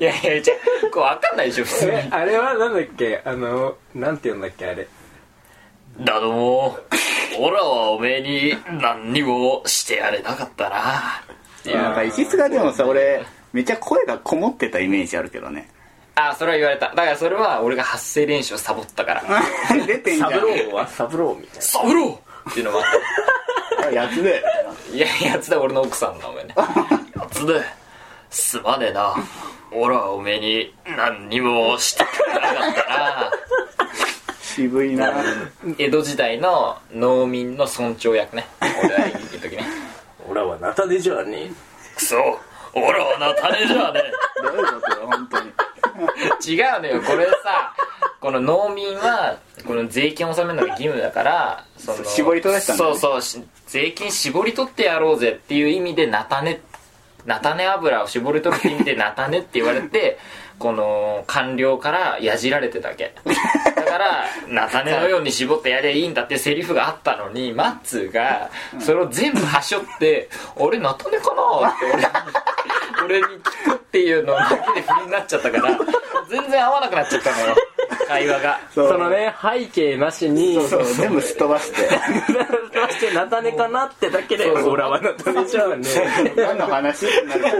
[0.00, 3.22] いやいやじゃあこう分かんないでしょ普通あれはなんだっけ？
[3.24, 4.88] あのなんて言うんだっけあれ？
[6.00, 6.78] だども
[7.38, 11.22] 俺はおめえに何にもしてやれなかったな
[11.64, 15.68] いなんか石塚でもさ俺めっちゃ声がこもってたイメージあるけどね。
[16.14, 16.88] あそれは言われた。
[16.90, 19.22] だからそれは俺が発声練習をサボったから。
[19.86, 20.30] 出てんじゃん。
[20.32, 20.88] サブローは？
[20.88, 22.50] サブローみたいサブロー!
[22.50, 22.84] っていうのもあっ
[23.88, 24.42] あやつで。
[24.90, 26.54] たいややつだ俺の奥さんの名前ね。
[27.16, 27.62] やつで。
[28.30, 29.14] すまねえな。
[29.72, 33.30] 俺はおめえに何にもしてくれなかったな。
[34.42, 35.12] 渋いな。
[35.78, 38.46] 江戸時代の農民の村長役ね。
[38.60, 39.62] 俺は演劇の時ね。
[39.62, 39.68] な
[40.30, 41.50] 俺はナタデじゃねえ
[41.96, 42.16] クソ
[42.72, 44.00] 俺はなたねじゃね。
[44.42, 45.50] どういうことだ本当に。
[46.46, 47.02] 違うのよ。
[47.02, 47.74] これさ
[48.20, 52.90] この農民はこの税金を納めるのが義務だからその絞り取らせたんだね。
[52.92, 53.22] そうそう。
[53.22, 56.60] し税金絞り取ってやろうぜっていう意味で菜種
[57.26, 60.18] 菜種油を絞り取るって意味で菜種って言われて
[60.60, 63.14] この官僚からやじられてたわけ。
[63.74, 64.24] だから
[64.68, 71.86] 菜種のように絞ってやりゃいいんだってセリフがあったのにマッツーがそれを全部はしょって「俺菜種かな?」って
[73.02, 75.78] 俺に 俺に聞くっていうのだけで不利になっちゃったから
[76.28, 77.56] 全然合わなくなっちゃったのよ
[78.06, 78.60] 会話が。
[78.74, 80.58] そそのね背景なしに
[80.96, 81.88] 全部すっ飛ばして。
[82.74, 85.78] どうしてナタネかなってだけで俺はナタネじゃね。
[86.36, 87.06] 何の話？
[87.06, 87.48] ってなるか。
[87.48, 87.54] ら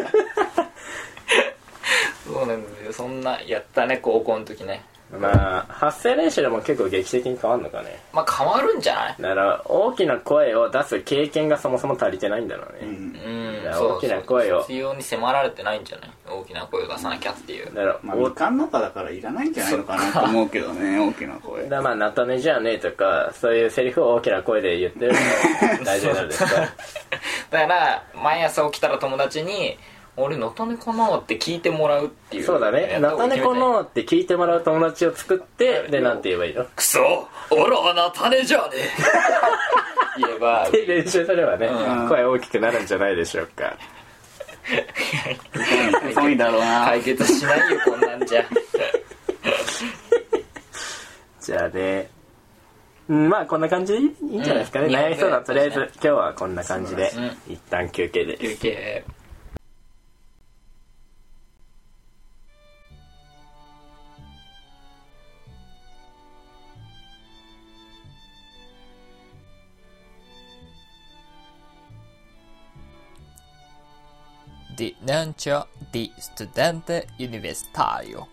[2.26, 2.92] そうなんだよ。
[2.92, 4.84] そんなやったね高校の時ね。
[5.18, 7.98] まあ発声練習でも結構劇的に変わるのかね。
[8.12, 9.16] まあ変わるんじゃない？
[9.20, 12.78] だから大きな声を出す経験がそもそも足りてないんだろうね、
[13.24, 13.50] うん。
[13.96, 14.60] 大きな声を。
[14.60, 16.10] 必要に迫られてないんじゃない？
[16.28, 17.66] 大きな声を出さなきゃっていう。
[17.66, 21.62] だから、まあおみかん農家だからいらないんじゃないのかなと思うけどね 大きな声。
[21.64, 26.50] だからまあナタネじゃねえとかそういうセリフを大きな声で言ってるの大丈夫なんですか
[27.50, 29.76] だから毎朝起きたら友達に
[30.16, 32.98] 「俺のたねかな?」って聞いてもらうっていうそうだね。
[33.00, 36.64] ナタネこのって聞いてもらう友達を作ってでなんて言えばいいの？
[36.76, 37.28] クソ。
[37.50, 38.88] 俺はなたねじゃねえ。
[40.26, 42.08] 言えばで練習すればね、うん。
[42.08, 43.74] 声大きくなるんじゃないでしょうか。
[46.10, 46.84] 遅いだろうな。
[46.86, 48.44] 解決しないよこんなんじゃ。
[51.40, 52.08] じゃあね。
[53.08, 53.92] うんまあこんな感じ？
[53.94, 54.94] でいいんじゃないですかね、うん。
[54.94, 57.10] 悩み相談とりあえずそう今日はこんな感じで。
[57.10, 57.36] そうだね。
[57.48, 58.42] 一旦休憩です。
[58.42, 59.04] 休憩
[74.80, 78.26] di Nancio di Studente Universitario.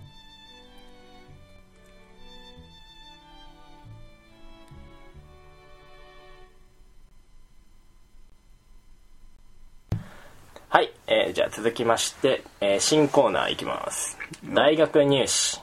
[10.69, 15.61] はい、えーじゃあ続きまして、えー新コーナーいきます大学入試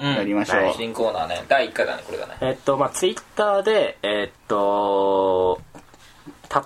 [0.00, 5.60] うんやりましょう、新コーナーね第1回だねこれがねえっと、まあ、ツイッターで、えっと、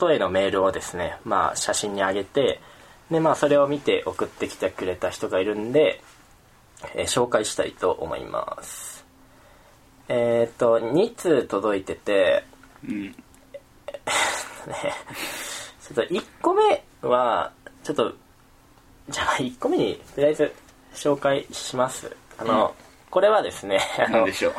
[0.00, 2.60] 例えのメールをですね、まあ、写真に上げて、
[3.12, 6.00] で、まあ、それを見て送ってきてくれた人がいるんで、
[6.94, 9.04] えー紹介したいと思います。
[10.08, 12.44] えっと、2通届いてて、
[12.84, 17.52] うん、 ちょっと1個目は、
[17.84, 18.12] ちょっと、
[19.08, 20.52] じゃあ1個目に、とりあえず
[20.94, 22.14] 紹介します。
[22.38, 22.74] あの、
[23.10, 24.54] これはですね、あので、しょう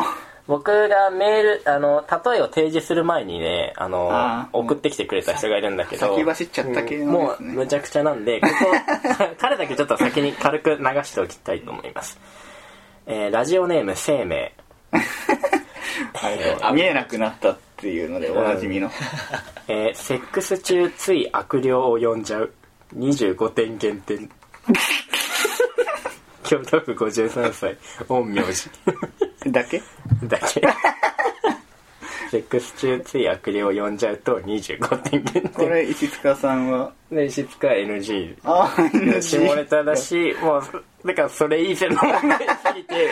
[0.46, 7.06] 僕がメールあの例えを提示する前にねあの送ってきてくれた人がいるんだけど先走っちゃった系のね。
[7.06, 8.54] うんもうむちゃくちゃなんでここ
[9.40, 12.20] 彼だけちょっと先に軽く流しておきたいと思います、
[13.06, 14.54] えーラジオネーム生命。
[16.14, 18.92] はい見えなくなったっていうのでおなじみの、
[19.68, 22.52] えーセックス中つい悪霊を呼んじゃう。
[22.98, 24.30] 25点減点。
[26.44, 27.78] 京都府53歳。
[28.08, 28.70] 陰陽師
[29.48, 29.82] だけ？
[30.24, 30.62] だけ。
[32.32, 36.92] セックス中つい悪霊を呼んじゃうと25点減点これ石塚さんは？
[37.12, 40.64] で石塚は NG ああ NG 下ネタだしもう
[41.06, 43.10] だからそれ以前の問題すぎて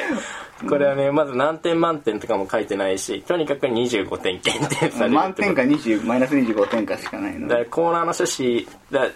[0.67, 7.47] これはねまず何点満点とかも書いてないしとにかく25点減点される満点か20マイナス25点かしかないの。
[7.47, 9.09] だからコーナーの趣旨だ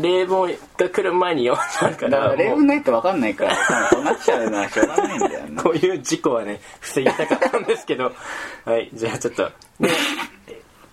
[0.00, 2.36] 例文が来る前に読んだかららもう。
[2.36, 3.56] 例文ないと分かんないから
[3.90, 8.12] そうなっちゃうのはしょうがないんだよね こういう事故はね防ぎたかったんですけど。
[8.64, 9.50] はいじゃあちょっと。
[9.80, 9.90] で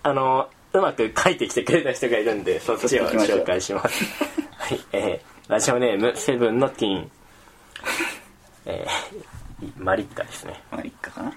[0.04, 4.06] あのうまく書いてきてくれた人がいるんでそっちを紹介します。
[4.52, 7.12] はいえー、ラジオネームセブンのティーン
[8.66, 10.62] えー、マリッカですね。
[10.72, 11.32] まあいっかかな？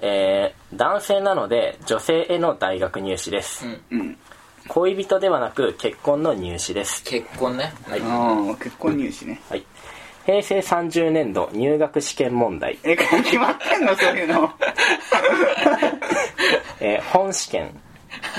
[0.00, 4.18] えー男性なので女性への大学入試です、うん
[4.66, 7.04] 恋人ではなく結婚の入試です。
[7.04, 7.72] 結婚ね。
[7.86, 8.00] はい。
[8.02, 9.38] ああ結婚入試ね。
[9.50, 9.64] はい。
[10.24, 13.94] 平成30年度入学試験問題、え決まってんの？
[13.94, 14.50] そういうの。
[16.80, 17.78] えー本試験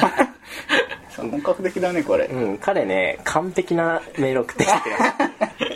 [1.18, 2.26] 本格的だねこれ。
[2.26, 4.66] うん、彼ね、完璧なメール送って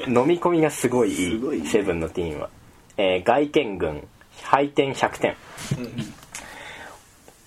[0.07, 1.67] 飲み込みがすごいいい、すごいね。
[1.67, 2.49] セブンのティーンは。
[2.97, 4.07] えー外見群、
[4.43, 5.35] 配点100点。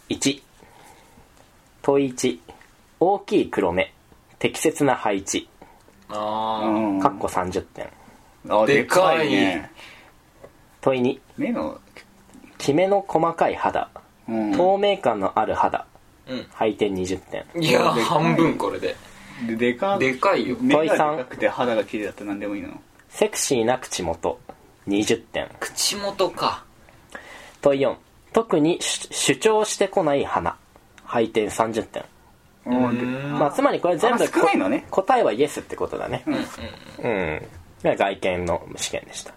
[0.09, 0.43] 1、
[1.83, 2.39] 問1、
[3.01, 3.93] 大きい黒目、
[4.39, 5.49] 適切な配置、
[6.09, 7.01] あうん。
[7.01, 7.89] かっこ30点。
[8.49, 9.31] あでかい。
[9.31, 9.71] ね。
[10.81, 11.79] 問2、目の。
[12.59, 13.91] きめの細かい肌、
[14.29, 14.53] うん。
[14.53, 15.87] 透明感のある肌、
[16.29, 16.47] うん。
[16.53, 17.45] 配点20点。
[17.63, 18.95] いや半分これで。
[19.47, 20.57] ででかでかいよ。
[20.61, 21.17] 目がで問いさん。
[21.19, 22.81] かくて肌が綺麗だったら何でもいいの？
[23.09, 24.41] セクシーな口元、
[24.89, 25.49] 20点。
[25.59, 26.65] 口元か。
[27.61, 27.97] 問4
[28.33, 30.57] 特に主主張してこない花
[31.05, 32.05] 配点30点。
[32.67, 33.39] うん。
[33.39, 34.87] まあつまりこれ全部あ少ないのね。
[34.91, 36.25] こ答えはイエスってことだね。
[36.27, 37.43] うん、
[37.83, 39.35] が外見の試験でした。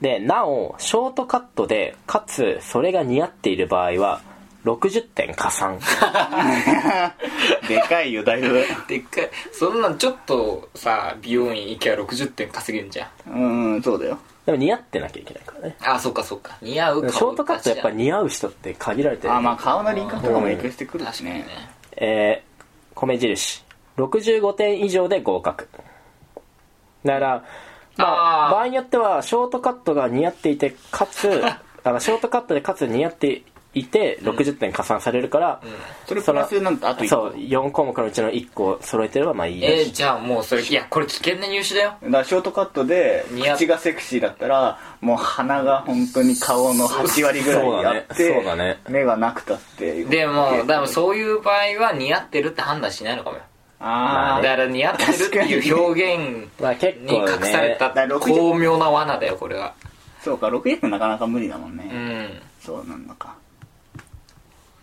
[0.00, 4.20] でなおショートカットでかつそれが似合っている場合は
[4.66, 5.78] 60点加算
[7.68, 8.64] でかいよだいぶ。
[8.88, 9.30] でっかい。
[9.52, 13.30] そんなんちょっとさ美容院行けば60点稼げるんじゃん。
[13.30, 14.18] うんそうだよ。
[14.44, 15.76] でも似合ってなきゃいけないからね。
[15.84, 16.58] あそっかそっか。
[16.60, 19.34] 似合うショートカットやっぱ似合う人って限られてる。
[19.34, 21.30] あまあ顔の輪郭とかも影響してくるしね。
[21.30, 21.46] ね。
[21.96, 23.64] えー、米印。
[23.96, 25.68] 65点以上で合格。
[27.04, 27.44] だから
[27.96, 31.42] まあ場合によってはショートカットが似合っていてかつ
[31.84, 33.42] あのショートカットでかつ似合って
[33.76, 35.60] いて60点加算されるから、
[36.06, 41.94] それプラスなんとあと1そう4項目のうちの1個揃えてればまあいいえー、しじゃあもうそれいやこれ危険な入試だよ。
[42.02, 48.78] だからショートカットで口がセクシーだったらもう鼻が本当に顔の8割ぐらいあってそうだね。
[48.88, 53.42] 目がなくたってでもでもそういう場合は似合ってるって判断しないのかもよ。
[53.78, 56.48] あだから似合ってるっていう表現
[57.02, 59.66] に隠されただから60巧妙な罠だよこれは。
[59.66, 59.86] あ
[60.22, 62.40] そうか60分なかなか無理だもんね、うん。
[62.60, 63.36] そうなんだか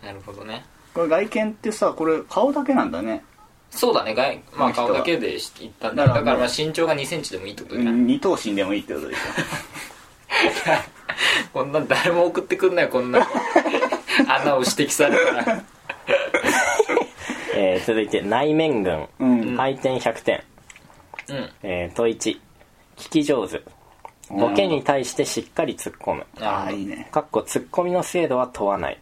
[0.03, 0.65] なるほどね。
[0.93, 3.23] これ外見ってさこれ顔だけなんだね。
[3.71, 4.13] そうだね。
[4.13, 6.03] 外まあ顔だけで言ったんだ。
[6.03, 9.19] だからだからまあ身長が2センチでもいいってことね二頭身でもいいってことでし
[11.53, 13.27] こんなん誰も送ってくんないこんな。
[14.27, 15.63] 穴を指摘されたら。
[17.55, 19.55] えー続いて内面群、うん。
[19.55, 20.43] 配点100点、
[21.29, 21.49] うん。
[21.63, 22.39] えー問1
[22.97, 23.61] 聞き上手。
[24.29, 26.25] ボケに対してしっかり突っ込む。
[26.41, 27.07] ょああいいね。
[27.11, 28.99] かっこ突っ込みの精度は問わない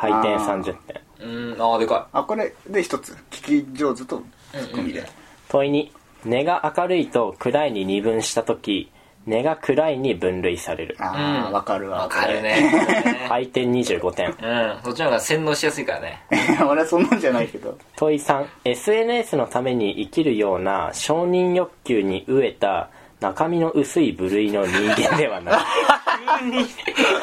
[0.00, 1.00] 配点30点。
[1.20, 1.62] うん。
[1.62, 3.12] ああでかあこれで一つ。
[3.30, 4.22] 聞き上手と
[4.52, 5.06] ツッコミで、
[5.50, 5.92] 問い
[6.24, 8.90] 2根が明るいと暗いに二分した時
[9.26, 10.96] 根が暗いに分類される。
[10.98, 11.52] ああうん。
[11.52, 11.98] わかるわ。
[11.98, 13.26] いわかるね。
[13.28, 14.28] 配点25点。
[14.28, 14.82] うん。
[14.82, 16.22] そっちの方が洗脳しやすいからね。
[16.66, 17.76] 俺はそんなんじゃないけど。
[17.96, 22.88] 問い 3SNS のために生きるような承認欲求に飢えた
[23.20, 26.44] 中身の薄い部類の人間ではない。
[26.50, 26.66] に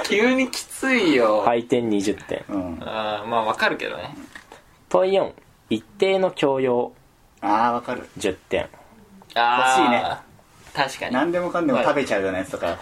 [0.03, 2.45] 急にきついよ、配点20点。
[2.49, 2.79] うん。
[2.85, 4.15] あーまあわかるけどね。
[4.89, 5.31] 問4
[5.69, 6.93] 一定の教養。
[7.41, 8.07] ああわかる。
[8.19, 8.67] 10点。
[9.35, 10.27] あー欲しいね。
[10.73, 11.13] 確かに。
[11.13, 12.77] 何でもかんでも食べちゃうようなやつとか。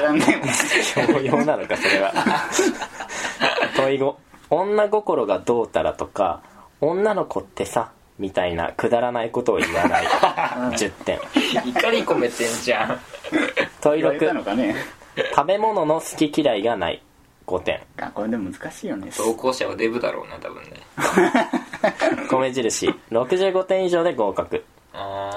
[0.00, 0.18] らんも。
[0.18, 0.20] ん
[0.94, 2.12] 教養なのかそれは。
[3.76, 4.14] 問い5
[4.50, 6.42] 女心がどうたらとか
[6.80, 7.90] 女の子ってさ
[8.22, 10.06] みたいなくだらないことを言わない。
[10.78, 11.18] 10点。
[11.66, 13.00] 怒り込めてんじゃん。
[13.80, 14.76] 問い言われたの6かね。
[15.34, 17.02] 食べ物の好き嫌いがない。
[17.48, 17.80] 5点。
[17.98, 19.10] あこれでも難しいよね。
[19.16, 20.70] 投稿者はデブだろうな多分ね。
[22.30, 22.94] 米印。
[23.10, 24.64] 65点以上で合格。
[24.94, 25.30] あ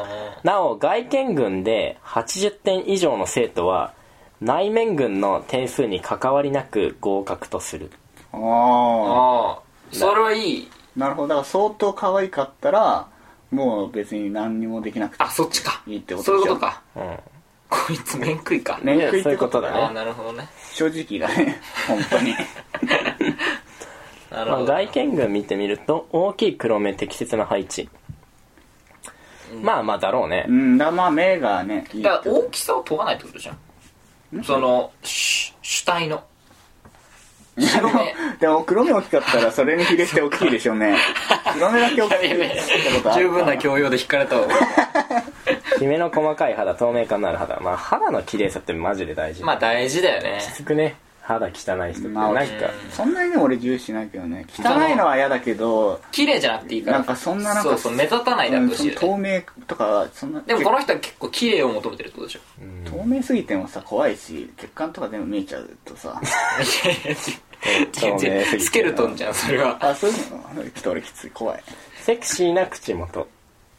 [0.43, 3.93] なお外見群で80点以上の生徒は
[4.41, 7.89] 内面群の点数に関わりなく合格とする。
[8.31, 8.39] あー。
[9.53, 9.59] あ
[9.91, 11.27] それはいいなるほど。
[11.29, 13.07] だから相当可愛かったら
[13.51, 15.81] もう別に何にもできなくてあそっちか。
[15.87, 16.81] いいってことそういうことか。
[16.95, 17.19] うん。
[17.69, 18.79] こいつ面食いか。
[18.83, 19.93] 面食いそういうことってことだね。
[19.95, 20.47] なるほどね。
[20.73, 21.59] 正直だね。
[21.87, 22.31] 本当に。
[22.31, 22.37] ま
[24.31, 24.65] あ、なるほど。
[24.65, 27.89] 外見群見てみると大きい黒目適切な配置、
[29.61, 30.45] まあまあだろうね。
[30.47, 33.53] うんだまあ目がねだから大きさを問わないってことじゃ
[34.33, 34.43] ん？
[34.43, 36.23] その主主体の
[37.57, 38.15] 白目。
[38.39, 40.97] でも黒目大きかったらそれに比例して大きいでしょうね。
[41.53, 42.31] 黒目だけ大きい。
[42.47, 42.55] って
[42.97, 44.47] ことある十分な教養で引かれたわ
[45.77, 47.59] きめの細かい肌透明感のある肌。
[47.61, 49.43] まあ肌の綺麗さってマジで大事。
[49.43, 50.39] まあ大事だよね。
[50.41, 50.95] きつくね。
[51.25, 52.69] 肌汚い人ってまあなんか。
[52.91, 54.45] そんなにね俺重視しないけどね。
[54.47, 56.97] 汚いのは嫌だけど綺麗じゃなくていいから。
[56.99, 62.39] なんかそんななんかそうそう目立たないであってほしね透明とかそんなでもこの人は結構綺麗を求めてるってことでしょ。
[62.85, 66.21] 透明すぎてもさ怖いし血管とか全部見えちゃうとさ。
[66.85, 67.15] いやいや
[67.93, 69.77] 透明すぎてスケルトンじゃんそれは。
[69.79, 70.17] あそういう
[70.55, 71.29] のきっと俺きつい。
[71.31, 71.63] 怖い。
[72.01, 73.27] セクシーな口元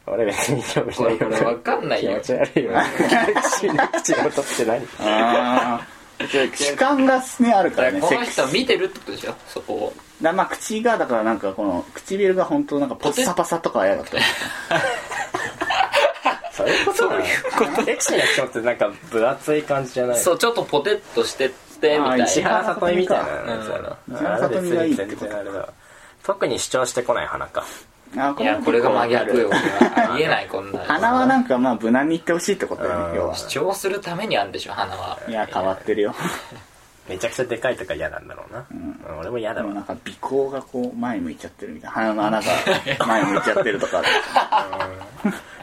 [0.05, 0.95] 俺別に興味ない。
[0.95, 2.11] これこれ分かんないよ。
[2.13, 2.71] 気持ち悪いよ
[3.25, 5.87] セクシーな口元って何ああ
[6.55, 9.35] 主観がねあるからねこの人見てるってことでしょ？
[9.47, 9.93] そこを。
[10.21, 14.17] だまあ口がだからなんかこの唇が本当なんかポッサパサとかは嫌だった。
[16.51, 17.23] そういうことなの
[17.85, 20.17] セクシーな口元ってなんか分厚い感じじゃない？
[20.19, 25.69] そうちょっとポテッとしてってみたいあー石な原さとみみたいなやつだな石原さとみがいいって全こと然あれだわ
[26.23, 27.63] 特に主張してこない花か。
[28.17, 29.49] あいやこれが真逆よ。
[29.49, 33.11] 結構ありえないこんな鼻はなんかまあ無難に言ってほしいってことだようん。
[33.11, 33.35] ね要は。
[33.35, 35.19] 主張するためにあるんでしょ花は。
[35.27, 36.15] いや変わってるよ。
[37.07, 39.19] めちゃくちゃでかいとか嫌なんだろうな、うん。
[39.19, 39.67] 俺も嫌だわ。
[39.67, 41.93] でもなんか鼻孔がこう前向いちゃってるみたいな。
[41.93, 42.43] 鼻の穴が
[43.07, 44.03] 前向いちゃってるとか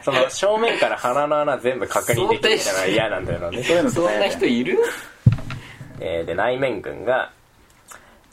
[0.03, 3.63] その正面から鼻の穴全部確認できるみたいなのが嫌なんだよね。
[3.63, 4.79] そういうのそんな人いる？
[5.99, 7.31] えーで内面群が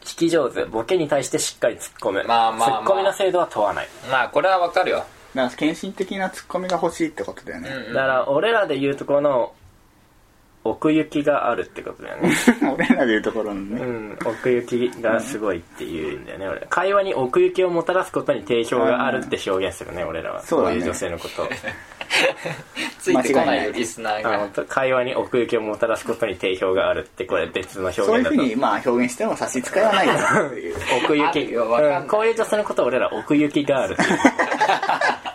[0.03, 2.81] 聞き上手ボケに対してしっかり突っ込む、まあまあまあ。
[2.83, 5.05] 突っ込みの精度は問わない、まあこれは分かるよ。
[5.35, 9.53] だから献身的なツッコミが欲しいってことだよね、だから俺らで言うところの
[10.65, 12.31] 奥行きがあるってことだよね。
[12.75, 16.67] 俺らで言うところのうね、ん奥行きがすごいっていうんだよね俺。
[16.69, 20.43] 会話に奥行きをもたらすことに定評があるって表現するね俺らは。
[20.43, 20.77] そうだね。
[20.77, 21.49] こういう女性のことを
[23.01, 30.77] ついてこないリスナーあが本当会話に奥行きをもたらすことに定評があるってこれ別の表そういう現だとふうにまあ表現しても差し支えはないなっていう。
[31.05, 33.97] 奥行き、こういう女性のことを俺ら奥行きがある。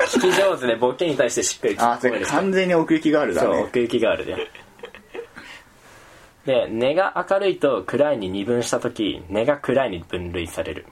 [0.07, 3.47] 聞き上手でボケに対してしっかり突あそれっ込める人完全に奥行きがあるだね。
[3.47, 4.51] そう奥行きがあるで
[6.45, 10.85] で根が明るいと暗いに二分した時根が暗いに分類される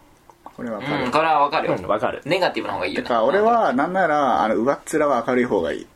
[0.56, 1.76] これわかる、うんこれは分かるよ。
[1.78, 2.22] うんわかる。
[2.26, 3.04] ネガティブな方がいいよな。
[3.04, 5.88] てか俺はなんならあの上っ面は明るい方がいい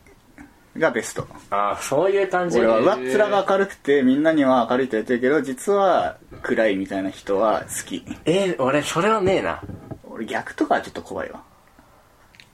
[0.76, 1.26] がベスト。
[1.50, 2.58] ああそういう感じ。
[2.58, 8.04] 俺は上っ面が明るくてみんなには明るいって言ってるけど実は暗いみたいな人は好き。
[8.26, 9.62] えー、俺それはねえな。
[10.04, 11.42] 俺逆とかはちょっと怖いわ。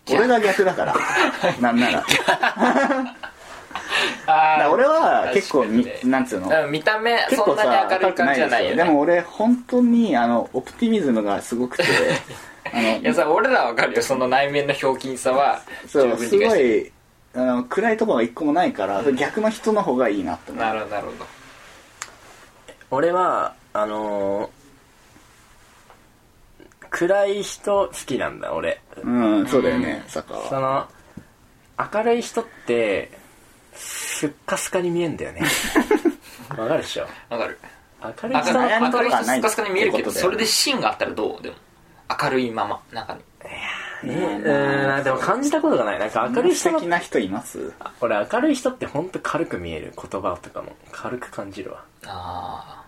[0.08, 0.94] 俺が逆だから。
[1.60, 2.04] なんなら
[4.26, 6.66] あ俺は結構みなんつうの？
[6.68, 8.76] 見た目そんな結構さに明るい感じじゃないよね。
[8.76, 11.84] でも俺本当にあのオプティミズムがすごくて
[12.72, 14.02] あのいやさ俺らは分かるよ。
[14.02, 16.90] その内面のひょうきんさはそうすごい
[17.34, 20.64] あの暗いところが一個もないから、逆の人の方がいいなって思う。
[20.64, 21.26] なるほどなるほど。
[22.90, 24.56] 俺はあのー
[26.88, 28.80] 暗い人好きなんだ俺。
[29.02, 30.48] うんそうだよね坂は。
[30.48, 30.86] その
[31.94, 33.10] 明るい人って
[33.76, 35.42] すっかすかに見えんだよね。
[36.56, 37.06] わかるでしょ？
[37.30, 37.58] 分かる。
[38.22, 41.42] 明るい人明るい明るい人スカスカに見えるけどそれで芯があったらどう？
[41.42, 41.56] でも
[42.22, 43.20] 明るいまま中に。
[44.04, 45.98] えー、でも感じたことがない。
[45.98, 47.72] なんか明るい人の素敵な人います？
[48.00, 51.82] 俺明るい人って本当軽く見える言葉とかも軽く感じるわ。
[52.06, 52.82] あ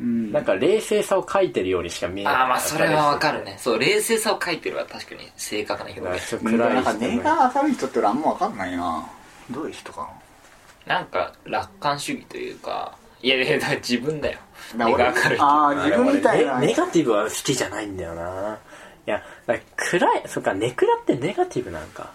[0.00, 0.32] うん。
[0.32, 2.34] なんか冷静さを書いてるようにしか見えない。
[2.34, 3.56] ーあーまあそれは分かるね。
[3.58, 6.42] そう冷静さを書いてるは確かに正確な表現。
[6.42, 9.06] 明るいないんか根が明るい人って俺あんま分かんないな
[9.50, 10.08] どういう人か
[10.86, 11.02] な？
[11.02, 14.38] んか楽観主義というかいやいやだから自分だよ。
[14.74, 16.58] 目が明るいああ自分みたいな。
[16.58, 18.58] ネネガティブは好きじゃないんだよな。
[19.06, 19.22] いや
[19.76, 22.10] 暗いそっかネクラってネガティブなんか。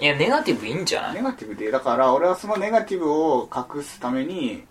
[0.00, 1.14] いやネガティブいいんじゃない？
[1.14, 4.64] ネガティブでだから俺はそのネガティブを隠すために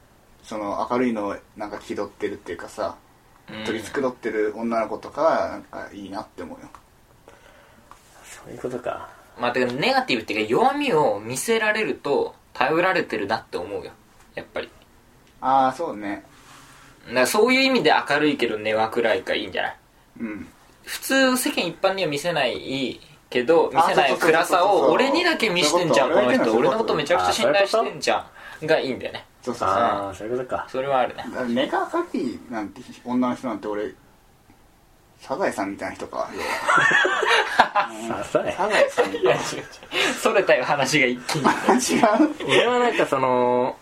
[0.44, 2.96] その明るいのをなんか気取ってるっていうかさ
[3.50, 3.66] うん。
[3.66, 6.68] 取り繕ってる女の子とかはなんかいいなって思うよ。
[8.24, 9.10] そういうことか
[9.40, 13.92] まあてかネガティブっていうか弱みを見せられると頼られてるなって思うよ。
[14.36, 14.70] やっぱり。
[15.42, 16.24] ああそうね。
[17.08, 19.76] だからそういう意味で明るいけど根は暗いかいいんじゃない？
[20.22, 20.48] うん。
[20.84, 26.10] 普通世間一般には見せないけど見せない暗さを俺にだけ見してんじゃん。
[26.10, 28.26] この人俺のことめちゃくちゃ信頼してんじゃ
[28.62, 29.26] んがいいんだよね。
[29.42, 29.78] そうそうそう。
[29.78, 30.68] ああそういうことか。
[30.70, 31.24] それはあるね。
[31.24, 33.94] だから根が明るいなんて女の人なんて俺
[35.20, 36.30] サザエさんみたいな人か。
[38.08, 38.52] サザエ。
[38.52, 38.66] さ
[39.04, 39.38] んみたい
[40.22, 41.44] それたよ話が一気に。
[41.44, 42.36] な違う？
[42.48, 43.76] 俺はなんかその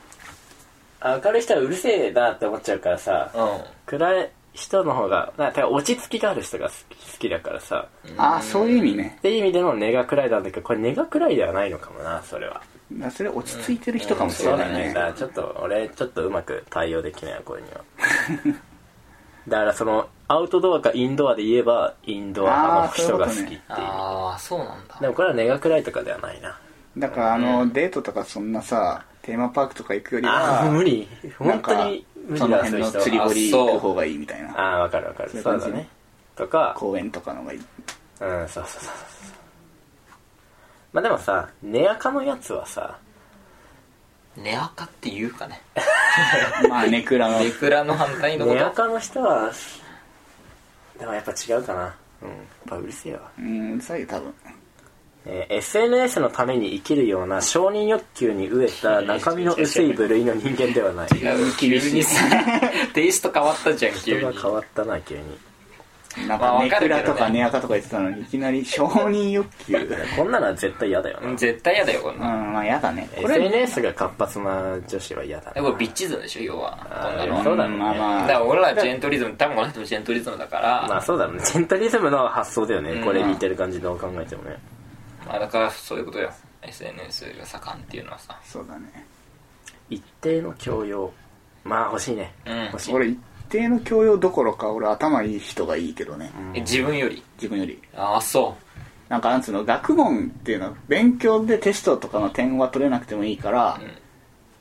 [1.03, 3.61] 明るい人はうるせえなって思っちゃうからさうん。
[3.85, 7.87] 暗い人の方がなんか落ち着きがある人が好き好きだからさ。
[8.17, 9.15] ああそういう意味ね。
[9.19, 12.61] っていう意味での根が暗いなんだけどこれ根が暗いではないのかもなそれは。
[13.11, 14.87] それ落ち着いてる人かもしそうだれないね。
[14.89, 14.93] ね。
[14.93, 17.81] だからちょっと俺ちょっとうまく対応できないわこれには。
[19.47, 23.61] だからそのアウトドアかインドアで言えばインドア派の人が好きっていう。
[23.69, 24.97] ああそうなんだ。
[24.99, 26.57] でもこれは根が暗いとかではないな。
[26.97, 31.07] だからあのデートとかそんなさテーマパークとか行くよりあはあ無理。
[31.37, 34.59] 本当に無そ理の辺のだそういう人釣り堀行く方がいいみたいな。
[34.59, 35.29] ああわかるわかる。
[35.29, 35.87] そうだね。
[36.35, 36.73] とか。
[36.77, 37.59] 公園とかの方がいい。
[37.59, 38.91] うんそうそうそうそう
[40.93, 42.97] まあでもさ根垢のやつはさ
[44.37, 45.61] 根垢っていうかね。
[46.69, 47.39] まあネクラの。
[47.39, 48.57] ネクラの反対のこと。
[48.57, 49.51] 根垢の人は
[50.99, 51.95] でもやっぱ違うかな。
[52.21, 52.37] うんやっ
[52.67, 53.31] ぱうるせえわ。
[53.37, 54.33] うんうるさいよ多分。
[55.27, 61.07] えー SNS のために生きるような承認欲求に飢えた中身の薄い部類の人間ではない。
[61.15, 61.55] 違う。
[61.57, 62.19] 急にさ
[62.93, 64.19] テイスト変わったじゃん急に。
[64.19, 65.21] 人が変わったな急に
[66.27, 69.95] なんまあかネクラとかネアカとか言ってたのにいきなり承認欲求。
[70.15, 71.19] こんなのは絶対嫌だよ。
[71.21, 72.29] な絶対嫌だよこんうな。
[72.29, 73.09] のんまあやだね。
[73.15, 75.53] SNS が活発な女子は嫌だな。
[75.53, 76.77] でこれビッチズムでしょ要は。
[76.77, 77.35] こんなの。
[77.35, 77.77] はそうだね。
[77.77, 78.27] まあまあ。
[78.27, 81.39] だから俺らジェントリズム多分この人もジェントリズムだから、まあそうだね。
[81.39, 84.57] ジェントリズムの発想だよね、これ見てる感じどう考えてもね。
[85.27, 86.31] まあだからそういうことよ。
[86.61, 88.39] SNS が盛んっていうのはさ。
[88.43, 89.05] そうだね。
[89.89, 91.11] 一定の教養。
[91.63, 92.65] まあ欲しいね、うん。
[92.65, 92.93] 欲しい。
[92.93, 93.19] 俺一
[93.49, 96.31] 定の教養どころか俺頭いい人がいいけどね。
[96.53, 97.23] え自分より？
[97.37, 97.81] 自分より。
[97.95, 98.55] ああそ
[99.09, 103.85] なんかなんつうの学問っていうのは勉強でテストとかの点は取れなくてもいいから、う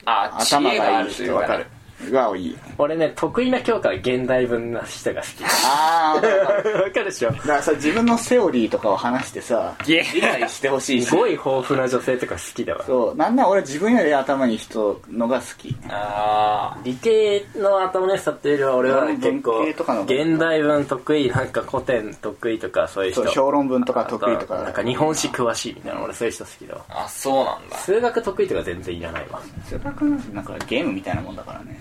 [0.05, 1.66] ああ知頭恵があがいい人るというかわかる
[2.11, 2.57] がいい。
[2.78, 5.44] 俺ね得意な教科は現代文な人が好き。
[5.64, 7.30] ああわかるでしょ？
[7.30, 11.07] だからさ自分のセオリーとかを話してさ理解してほしいし。
[11.07, 12.84] すごい豊富な女性とか好きだわ。
[12.84, 13.16] そう。
[13.16, 15.74] なんなら俺自分より頭に人のが好き。
[15.88, 19.61] あ理系の頭の良さっていうよりは俺はうん結構
[20.02, 23.22] 現代文得意なんか古典得意とかそういう人。
[23.24, 24.61] そう評論文とか得意とか。
[24.61, 26.84] あなんか日本史詳しいみたいな俺そういう人好きだわ。
[26.88, 27.76] ああそうなんだ。
[27.78, 29.40] 数学得意とか全然いらないわ。
[29.66, 30.02] 数学
[30.32, 31.80] なんかゲームみたいなもんだからね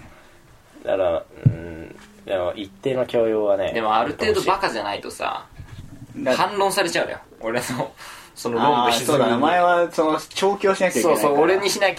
[0.84, 5.46] だからうんでも一定の教養はねでもある程度バカじゃないとさ
[6.16, 7.20] だ反論されちゃうのよ。
[7.40, 7.92] 俺の
[8.36, 11.36] その論文沈そうだねお前ははその調教しなきゃいけなそいうから。
[11.36, 11.96] そう俺にしない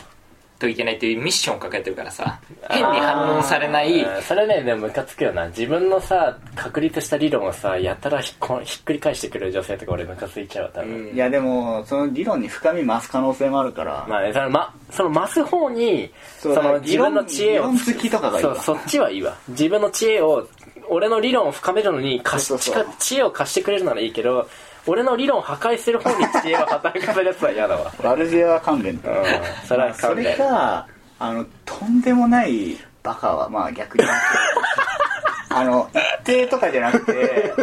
[0.65, 2.41] といけないっていうミッションを抱えてるからさ
[2.71, 4.03] 変に反論されない。
[4.03, 5.49] うんそれねでもムカつくよな。
[5.49, 11.15] 自分のさ確立した理論をさやたらひっこひっくり返してくる女性とか俺ムカついちゃうわ多分、うん。
[11.15, 18.55] いやでもその理論に深み増す可能性もあるから、まあねその,、ま、その増す方にその自分の知恵を理論好きとかがいいわ。
[18.57, 19.37] そうそっちはいいわ。
[19.49, 20.49] 自分の知恵を
[20.89, 22.87] 俺の理論を深めるのに貸しそうそうそう。
[22.99, 24.49] 知恵を貸してくれるならいいけど
[24.87, 27.93] 俺の理論を破壊する方に知恵を働かせるやつは嫌だわ。
[28.03, 29.67] 悪知恵は勘弁うん。
[29.67, 30.87] それはそ勘弁れが
[31.19, 34.05] あのとんでもないバカはまあ逆に
[35.49, 37.55] あの一定とかじゃなくて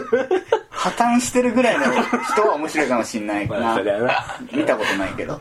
[0.70, 1.86] 破綻してるぐらいの
[2.32, 4.38] 人は面白いかもしんないかなな。
[4.52, 5.40] 見たことないけど。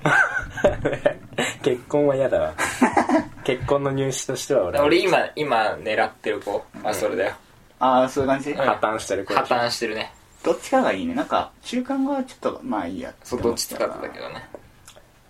[1.63, 2.53] 結婚は嫌だわ。
[3.45, 4.85] 結婚の入試としては俺は。
[4.85, 7.33] 俺今今狙ってる子あそれだよ。
[7.79, 9.35] ああそういう感じ、破綻してる子。
[9.35, 11.15] 破綻してるねどっちかがいいね。
[11.15, 14.49] なんか中間がちょっとまあいいやそうどっちつかずだけどね。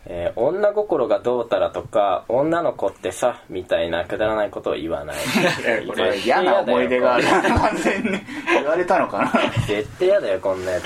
[0.07, 5.16] えー女心がどうたらとか女の子ってさみたいなくだらないことを言わない。
[5.87, 7.24] ここれ嫌な思い出がある。
[7.24, 8.11] 完全に
[8.53, 9.32] 言われたのかな。
[9.66, 10.85] 絶対嫌だよこんなやつ。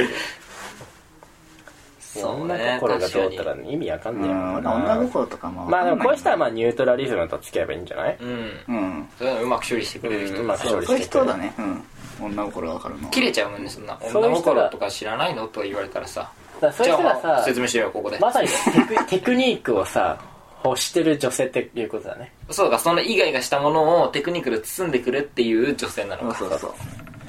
[2.00, 8.16] そう女ね心がどうたら意味わかんうねえもん女心とかまあまあでもこういう人はまああニュートラリズムと付き合えばいいんじゃない？
[8.20, 8.64] にうん。
[8.68, 9.08] うん。
[9.18, 11.32] そういうまく処理してくれる人うまくそうそういう処理してくれる。
[11.32, 11.54] 人だね。
[11.58, 11.84] うん
[12.20, 13.98] 女心がわかるの切れちゃうもんねそんな。
[14.00, 16.30] そういう人が女心とか知らないのとか言われたらさ。
[16.60, 18.18] だからそういう人がさじゃあ 説明してよここで。
[18.18, 20.18] まさにテク テクニックをさ
[20.64, 22.32] 欲してる女性っていうことだね。
[22.50, 26.38] そうかそのイガイガしたものをテクニックで包んでくるっていう女性なのか。
[26.38, 26.74] そうそうそ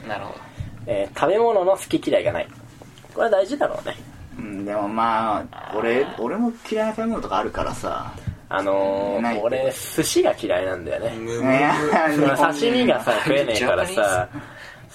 [0.05, 0.07] う。
[0.07, 0.39] なるほど。
[0.87, 2.47] えー食べ物の好き嫌いがない。
[3.13, 3.95] これは大事だろうね。
[4.37, 8.13] うん、でもまあ俺俺も嫌いな食べ物とかあるからさ。
[8.47, 11.17] あのないー、俺寿司が嫌いなんだよね。
[11.17, 11.71] ね
[12.37, 14.29] 刺身がさ 食えねえからさ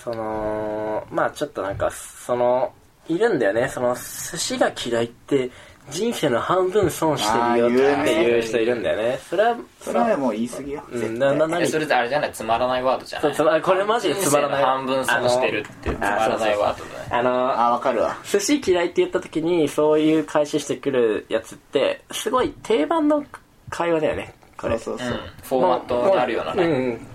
[0.02, 2.72] そのまあちょっとなんかその
[3.08, 3.68] いるんだよね。
[3.68, 5.50] その寿司が嫌いって
[5.90, 9.18] 人生の半分損してるよっていう人いるんだよね。
[9.28, 10.84] それはそれはもう言い過ぎよ。
[10.90, 13.34] うんななそれってあれじゃないつまらないワードじゃない？
[13.34, 14.64] そうつまこれマジでつまらない。
[14.64, 17.08] 半分損してるってつまらないワードだね。
[17.10, 18.16] あのあわかるわ。
[18.24, 23.24] 寿司嫌いって言った時にそういう返ししてくるやつってすごい定番の
[23.70, 24.78] 会話だよねこれ。
[24.78, 25.20] そうそうそう、うん。
[25.42, 26.64] フォーマットであるようなね。
[26.64, 27.06] うん。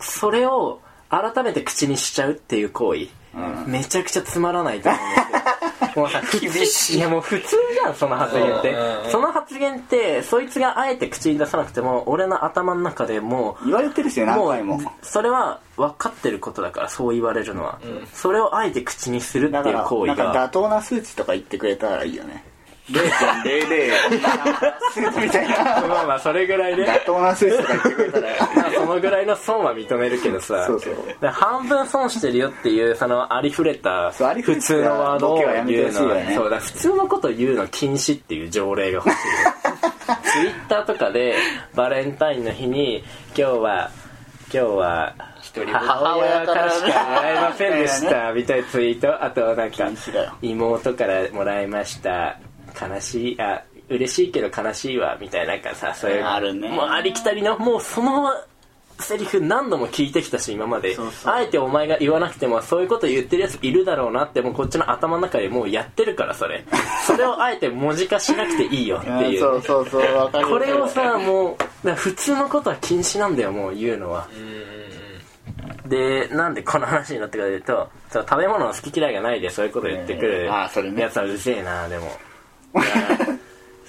[0.00, 0.80] それを
[1.10, 3.08] 改めて口にしちゃうっていう行為、
[3.66, 5.30] めちゃくちゃつまらないと思うんですよ。
[5.96, 6.96] もうさ厳しい。
[6.98, 14.80] いやもう普通じゃんその発言って、うんうんその発言ってそいつがあえて口に出さなくても俺の頭の中でもう言われてるしね何回も。
[15.02, 17.80] それは分かってることだからそう言われるのは、
[18.14, 20.32] それをあえて口にするっていう行為が。
[20.32, 22.44] 妥当な数値とか言ってくれたらいいよね
[22.88, 23.90] 0.00
[24.92, 28.28] 数値みたいなまあまあそれぐらいで妥当なとか言ってくれたら。
[28.56, 30.66] まあそのぐらいの損は認めるけどさ。
[30.66, 30.94] そうそう。
[31.20, 36.32] で半分損してるよっていうそのありふれた普通のワードを言うのはね。
[36.34, 39.16] そうだ普通のこと言うの禁止っていう条例が欲しい
[40.32, 41.34] ツイッターとかで
[41.74, 43.90] バレンタインの日に今日は
[44.52, 49.24] 今日は一人母親からしかもらえませんでしたみたいなツイート。
[49.24, 49.88] あとなんか
[50.42, 52.38] 妹からもらいました
[52.70, 56.68] 悲しいあ嬉しいけど悲しいわみたいななんかさそういうあるね。
[56.68, 58.32] もうありきたりのもうその
[59.00, 60.96] セリフ何度も聞いてきたし今まで。
[61.24, 66.64] あえてお前が言わなくてもそういうこと言ってるやついるだろうなってもうこっちの頭の中でもうやってるからそれ。
[67.06, 69.40] それをあえて文字化しなくていいよってうんいう。
[69.40, 74.28] そうそうそうわかるこれをさもう普通のことは禁止なんだよもう言うのは。
[75.86, 80.68] でなんでこの話になったかというとその食べ物の好き嫌いがないでそういうこと言ってくるや
[81.10, 82.12] つはうるせえなでも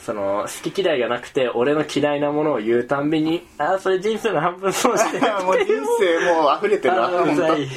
[0.03, 5.67] その好き嫌いがなくて俺の嫌いなものを言うたんびにああそれ人生の半分損してる もう人
[5.99, 7.67] 生もう溢れてるわう本ざい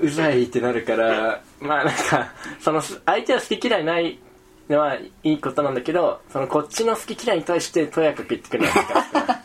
[0.00, 4.18] うざいってなるからまあなんかその相手は好き嫌いない
[4.68, 8.74] のはいいことなんだけどそのこっちの好き嫌いに対してとやかく言ってくるのは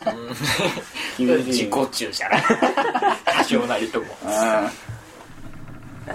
[0.04, 2.42] 難しい当に自己中じゃない。
[3.24, 4.06] 多少なりとも。
[4.24, 4.70] は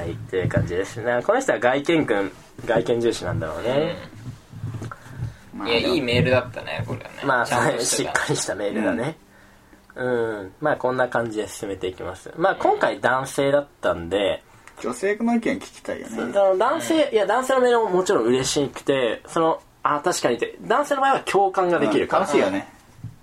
[0.06, 0.98] いっていう感じです。
[0.98, 2.32] ねこの人は外見君
[2.66, 4.19] 外見重視なんだろうね、うん
[5.68, 7.16] いやいいメールだったねこれはね。
[7.26, 7.50] まあし
[8.04, 9.18] たっかりしたメールだね。
[9.96, 12.32] うん、まあこんな感じで進めていきます。
[12.38, 14.44] まあ今回男性だったんで、
[14.82, 16.32] 女性の意見聞きたいよね。
[16.58, 22.68] 男性いや男性のメールももちろん嬉しくてそのあ確かにって男性の場合は共感ができるから、楽しいよね。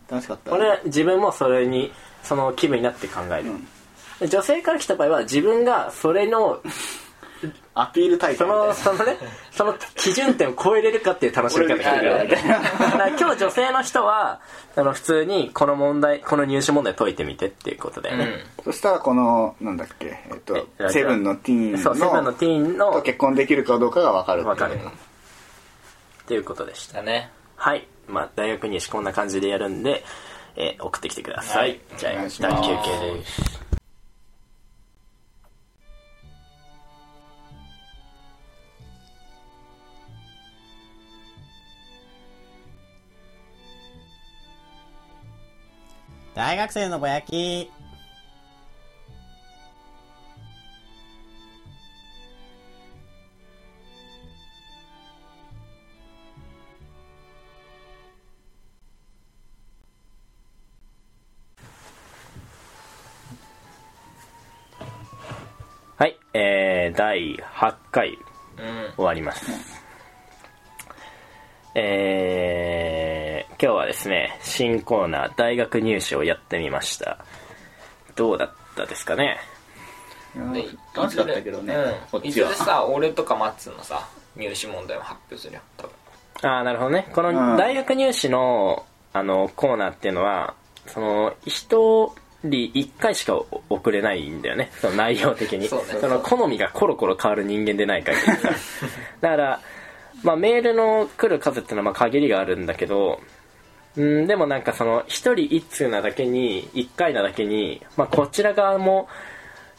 [0.08, 0.52] 楽しかった。
[0.52, 1.92] 俺自分もそれに
[2.22, 3.66] その気分になって考える、ん。
[4.20, 6.60] で女性から来た場合は自分がそれの
[7.74, 9.16] アピール大会そのそのね
[9.50, 12.14] その基準点を超えれるかっていう楽しみ方がある。
[12.14, 14.40] 俺みたいな今日女性の人は
[14.74, 24.78] あの普通にこの問題この入試問題解いてみてっていうことだよね、そしたらこのなんだっけえっとえセブンのティーンそうセブンのティーンとの結婚できるかどうかが分かる分かる。
[26.26, 27.30] っていうことでしただね。
[27.54, 27.86] はい。
[28.08, 30.04] まあ大学入試こんな感じでやるんで、
[30.56, 31.80] えー送ってきてください、はい。
[31.98, 33.65] じゃあ一旦休憩です
[46.36, 47.70] 大学生のぼやき。
[65.96, 68.10] はいえー、第8回。
[68.10, 68.16] うん。
[68.94, 69.85] 終わります、
[71.78, 77.18] えー、今日はですね新コーナー大学入試をやってみました。
[78.14, 79.36] どうだったですかね？
[80.94, 81.74] 楽しかったけどね
[82.10, 82.26] こうん。
[82.26, 82.64] いずれっちは。
[82.64, 86.50] さ俺とかマッツンのさ入試問題を発表するよ多分。
[86.50, 87.08] ああなるほどね。
[87.14, 87.34] こうん。
[87.34, 90.54] の大学入試のあのコーナーっていうのは
[90.86, 93.38] その一人一回しか
[93.68, 94.70] 送れないんだよね。
[94.80, 95.68] その内容的に。
[95.68, 95.76] そ
[96.08, 98.50] の好みがコロコロ変わる人間でない限りさ。
[99.20, 99.60] だから、
[100.22, 103.20] まあ、メールの来る数っていうのはまあ限りがあるんだけど
[103.96, 109.08] うんでもなんかその一人一通なだけに一回なだけに、まあ、こちら側も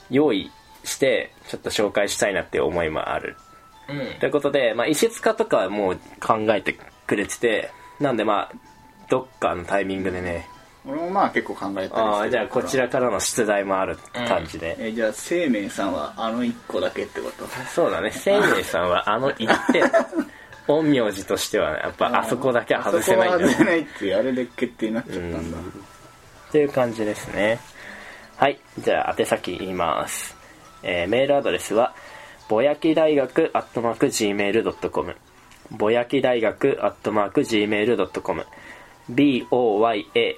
[0.09, 0.51] 用意
[0.83, 3.35] してちょっと紹介したいなっていう思いもある。
[3.89, 4.19] うん。
[4.19, 8.55] ということで、まあ、石塚とかはもう考えてくれててなんでまあ
[9.09, 10.47] どっかのタイミングでね
[10.87, 17.45] 俺もまあ結構考えたりああじゃあこちらからの出題もある感じで、えじゃあ生命さんはあの一個だけってこと？
[17.73, 18.11] そうだね。
[18.11, 19.83] 生命さんはあの一点
[20.67, 25.57] 陰陽師としてはねやっぱあそこだけは外せないんだよあそこは外せないっていうあれで決定になっちゃったんだ。
[25.57, 27.59] っていう感じですね。
[28.37, 28.59] はい。
[28.79, 30.35] じゃあ宛先言います、
[30.83, 31.93] えーメールアドレスは
[32.49, 35.15] ぼやき大学アットマーク Gmail.com
[35.71, 38.45] ぼやき大学アットマーク Gmail.com
[39.11, 40.35] boyaki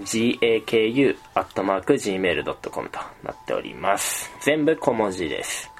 [0.00, 4.30] daigaku アットマーク Gmail.com となっております。
[4.40, 5.70] 全部小文字です。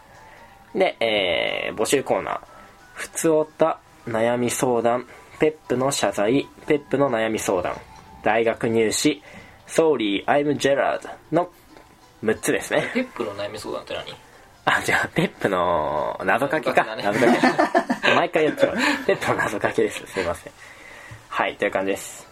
[0.74, 2.40] で、えー募集コーナー
[2.94, 5.06] 「ふつおた悩み相談」
[5.38, 7.76] 「ペップの謝罪」「ペップの悩み相談」
[8.24, 9.22] 「大学入試」
[9.68, 11.50] 「Sorry I'm Gerard」の
[12.24, 12.90] 6つですね。
[12.94, 14.14] ペップの悩み相談って何？
[14.64, 16.84] あじゃあペップの謎かけか。
[16.84, 17.32] 謎謎か
[18.02, 18.14] け。
[18.14, 18.76] 毎回やっちゃう
[19.06, 20.04] ペップの謎かけです。
[20.06, 20.52] すいません
[21.38, 22.26] はいという感じです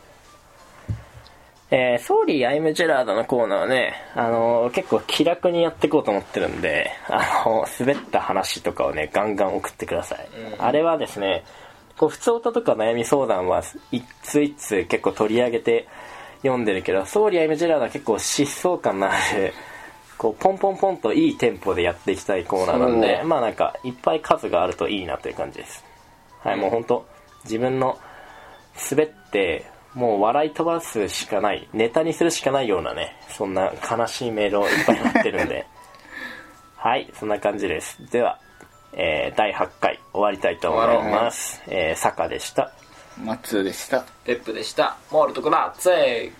[1.71, 10.29] えー、 Sorry I'm ジェラードのコーナーはね、あのー結構気楽にやっていこうと思ってるんで、あのー滑った話とかをね、ガンガン送ってください。
[10.59, 11.45] あれはですね、
[11.97, 13.63] こう、普通歌とか悩み相談は、
[13.93, 15.87] 一通一通結構取り上げて
[16.43, 19.53] 読んでるけど、ソーリー・アイム・ジェラードは結構疾走感のある、
[20.19, 25.85] こう、ポンポンポンといいテンポでやっていきたいコーナーなんで、まあなんか、いっぱい数があるといいなという感じです。
[26.41, 27.07] はい、もう本当
[27.45, 27.99] 自分の
[28.91, 35.67] 滑ってもう笑い飛ばすしかないネタにするしかないようなねそんな悲しいメールをいっぱい待ってるんで。
[36.77, 37.99] はいそんな感じです。
[38.13, 38.39] では、
[38.93, 42.71] えー第8回終わりたいと思います、えー、坂でした。
[43.25, 44.05] 松でした。
[44.25, 44.97] ペップでした。
[45.11, 46.31] モールとこらぜ